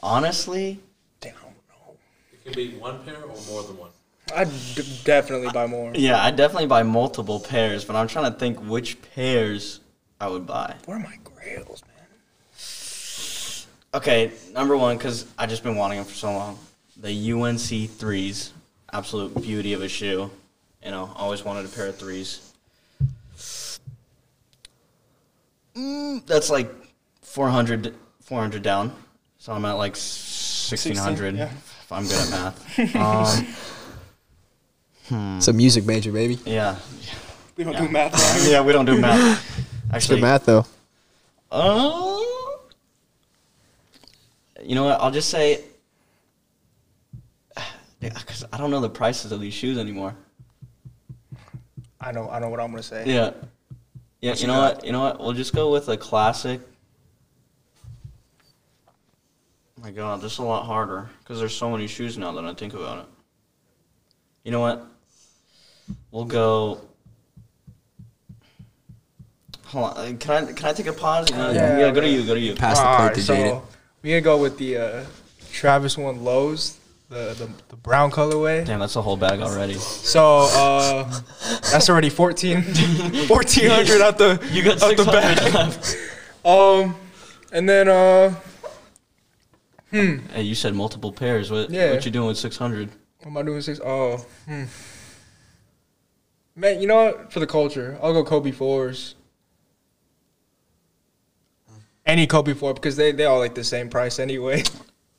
[0.04, 0.78] Honestly,
[1.22, 1.36] Damn.
[1.36, 1.54] I don't
[1.88, 1.96] know.
[2.34, 3.92] It can be one pair or more than one.
[4.36, 5.94] I'd d- definitely buy more.
[5.96, 9.80] yeah, I definitely buy multiple pairs, but I'm trying to think which pairs
[10.20, 10.76] I would buy.
[10.84, 14.02] Where are my grails, man?
[14.02, 16.60] Okay, number one, because I just been wanting them for so long.
[16.98, 18.52] The UNC threes,
[18.92, 20.30] absolute beauty of a shoe.
[20.84, 22.49] You know, always wanted a pair of threes.
[25.80, 26.70] Mm, that's like
[27.22, 28.94] 400, 400 down.
[29.38, 31.46] So I'm at like 1600 yeah.
[31.46, 32.80] if I'm good at math.
[35.12, 36.38] um, it's a music major, baby.
[36.46, 36.76] yeah.
[37.56, 37.86] We don't Yeah.
[37.86, 38.14] do math.
[38.14, 38.52] Right?
[38.52, 39.66] yeah, we don't do math.
[39.94, 40.66] Actually, good math though.
[41.52, 42.20] Uh,
[44.64, 45.02] you know what?
[45.02, 45.64] I'll just say,
[48.00, 50.16] because I don't know the prices of these shoes anymore.
[52.00, 52.30] I know.
[52.30, 53.04] I know what I'm gonna say.
[53.06, 53.32] Yeah,
[54.22, 54.32] yeah.
[54.32, 54.86] What You you know what?
[54.86, 55.20] You know what?
[55.20, 56.62] We'll just go with a classic.
[59.82, 62.54] my God, this is a lot harder because there's so many shoes now that I
[62.54, 63.06] think about it.
[64.44, 64.86] You know what?
[66.12, 66.82] We'll go.
[69.68, 69.98] Hold on.
[69.98, 71.30] uh, Can I can I take a pause?
[71.30, 72.24] Yeah, Yeah, yeah go to you.
[72.26, 72.56] Go to you.
[72.56, 73.62] Pass the plate Alright, to so Jaiden.
[74.02, 75.06] we gonna go with the uh,
[75.52, 76.79] Travis One Lows,
[77.10, 78.66] the, the the brown colorway.
[78.66, 79.74] Damn, that's a whole bag already.
[79.74, 81.22] So uh,
[81.72, 82.62] that's already 14,
[83.28, 85.54] 1400 out the You got out the bag.
[85.54, 85.98] left.
[86.46, 86.96] Um,
[87.52, 88.34] and then uh,
[89.92, 90.20] hmm.
[90.34, 91.52] Hey, you said multiple pairs.
[91.52, 91.70] What?
[91.70, 91.92] Yeah.
[91.92, 92.90] What you doing with six hundred?
[93.18, 93.82] what am I doing six?
[93.84, 94.64] Oh, hmm.
[96.56, 97.34] Man, you know what?
[97.34, 99.16] For the culture, I'll go Kobe fours.
[102.06, 104.64] Any Kobe four because they they all like the same price anyway.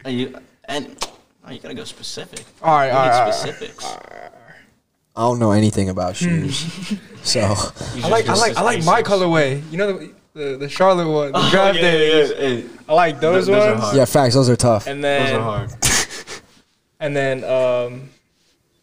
[0.07, 0.35] And you
[0.65, 1.07] and
[1.51, 2.45] oh, you gotta go specific.
[2.63, 3.35] All right, You all need right, all right.
[3.35, 3.85] specifics.
[5.17, 6.57] I don't know anything about shoes,
[7.23, 9.63] so I like I like I like my colorway.
[9.71, 12.31] You know the the, the Charlotte one, the Oh, draft yeah, days.
[12.39, 12.63] yeah, yeah.
[12.89, 13.97] I like those, Th- those ones.
[13.97, 14.35] yeah, facts.
[14.35, 14.87] Those are tough.
[14.87, 15.73] And Those then are hard.
[17.01, 18.11] and then um,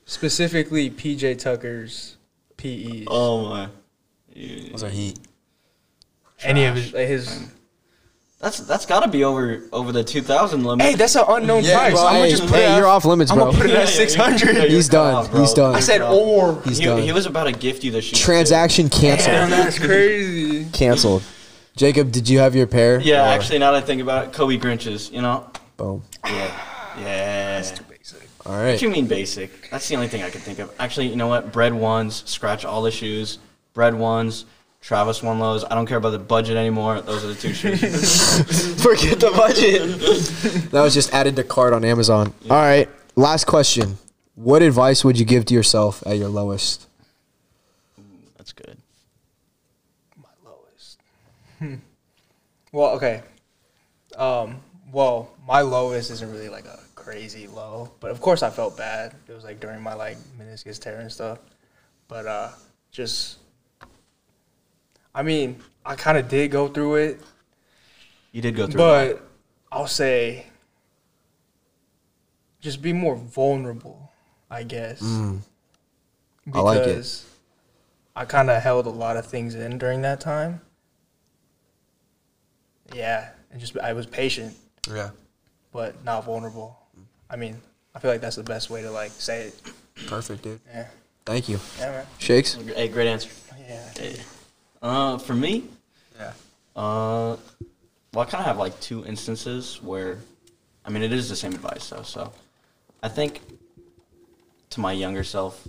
[0.06, 2.18] specifically PJ Tucker's
[2.58, 3.06] PEs.
[3.08, 3.70] Oh my.
[4.36, 5.18] You- Those are heat.
[6.44, 7.48] Any of his, like his
[8.40, 10.86] That's that's gotta be over over the two thousand limit.
[10.86, 11.92] Hey, that's an unknown price.
[11.94, 12.78] bro, I'm hey, gonna just put hey, it.
[12.78, 13.46] you're off limits, I'm bro.
[13.48, 14.56] gonna put it Yeah, at yeah, six you're- hundred.
[14.58, 15.16] you're He's done.
[15.16, 15.34] off.
[15.34, 15.74] He's done.
[15.74, 16.16] I said Bro.
[16.20, 16.62] or.
[16.62, 17.02] He's he, done.
[17.02, 18.20] he was about to gift you the shoes.
[18.20, 19.52] Transaction Damn, canceled.
[19.52, 20.66] that's crazy.
[20.72, 21.24] Canceled.
[21.76, 23.00] Jacob, did you have your pair?
[23.00, 25.12] Yeah, Or- actually, now that I think about it, Kobe Grinches.
[25.12, 25.50] You know.
[25.78, 26.04] Boom.
[26.24, 26.52] Yeah.
[27.00, 27.60] Yeah.
[27.60, 27.82] Basic.
[28.46, 28.82] All What right.
[28.82, 29.70] you mean basic?
[29.72, 30.72] That's the only thing I can think of.
[30.80, 31.52] Actually, you know what?
[31.52, 33.40] Bred ones, scratch all the shoes.
[33.74, 34.46] Bred ones,
[34.82, 35.64] Travis One Lows.
[35.66, 37.02] I don't care about the budget anymore.
[37.02, 38.82] Those are the two shoes.
[38.84, 40.72] Forget the budget.
[40.72, 42.34] that was just added to cart on Amazon.
[42.50, 43.98] All right, last question.
[44.36, 46.88] What advice would you give to yourself at your lowest?
[48.38, 48.78] That's good.
[50.16, 51.00] My lowest.
[51.58, 51.76] Hmm.
[52.72, 53.24] Well, okay.
[54.16, 54.62] Um,
[54.92, 59.16] well, my lowest isn't really like a crazy low, but of course I felt bad.
[59.28, 61.40] It was like during my like meniscus tear and stuff.
[62.08, 62.50] But uh,
[62.92, 63.38] just,
[65.18, 67.22] I mean, I kind of did go through it,
[68.32, 68.74] You did go through.
[68.82, 69.18] it.
[69.18, 69.30] but
[69.72, 70.46] I'll say,
[72.62, 74.12] just be more vulnerable.
[74.50, 75.02] I guess.
[75.02, 75.40] Mm.
[76.54, 77.24] I like it.
[78.16, 80.62] I kind of held a lot of things in during that time.
[82.94, 84.56] Yeah, and just I was patient,
[84.90, 85.10] Yeah.
[85.74, 86.80] but not vulnerable.
[87.30, 87.60] I mean,
[87.94, 89.62] I feel like that's the best way to like say it.
[90.08, 90.60] Perfect, dude.
[90.74, 90.88] Yeah,
[91.26, 91.60] Thank you.
[91.80, 92.06] yeah, man.
[92.20, 92.54] Shakes?
[92.54, 93.30] Hey, great answer.
[93.68, 93.90] Yeah.
[93.98, 94.16] Hey.
[94.82, 95.64] Uh, for me,
[96.20, 96.34] Yeah.
[96.76, 97.38] Uh,
[98.14, 100.20] well, I kind of have like two instances where,
[100.86, 102.04] I mean, it is the same advice though.
[102.04, 102.32] So,
[103.04, 103.42] I think
[104.72, 105.68] to my younger self,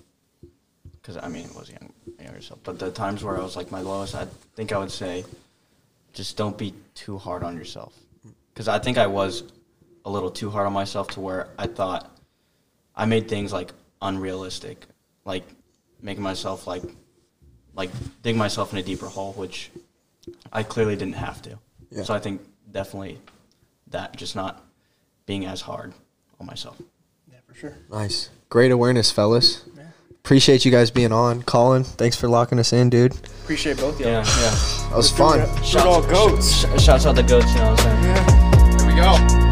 [0.95, 1.93] because I mean, it was young,
[2.23, 4.91] younger self, but the times where I was like my lowest, I think I would
[4.91, 5.25] say,
[6.13, 7.95] just don't be too hard on yourself.
[8.53, 9.45] Because I think I was
[10.05, 12.11] a little too hard on myself to where I thought
[12.97, 14.87] I made things like unrealistic,
[15.25, 15.45] like
[16.03, 16.83] making myself like,
[17.75, 17.91] like
[18.23, 19.71] dig myself in a deeper hole, which
[20.53, 21.59] I clearly didn't have to.
[21.91, 22.03] Yeah.
[22.05, 23.19] So I think definitely
[23.89, 24.65] that just not
[25.27, 25.93] being as hard
[26.41, 26.81] on myself.
[27.31, 27.75] Yeah, for sure.
[27.91, 28.31] Nice.
[28.49, 29.65] Great awareness, fellas.
[29.77, 29.85] Yeah.
[30.11, 31.43] Appreciate you guys being on.
[31.43, 33.15] Colin, thanks for locking us in, dude.
[33.45, 34.11] Appreciate both of y'all.
[34.11, 34.89] Yeah, yeah.
[34.91, 35.41] That was fun.
[35.63, 36.51] Shout out all goats.
[36.51, 38.79] Sh- shouts out the goats, you know what I'm saying?
[38.79, 38.95] Here we
[39.41, 39.48] go.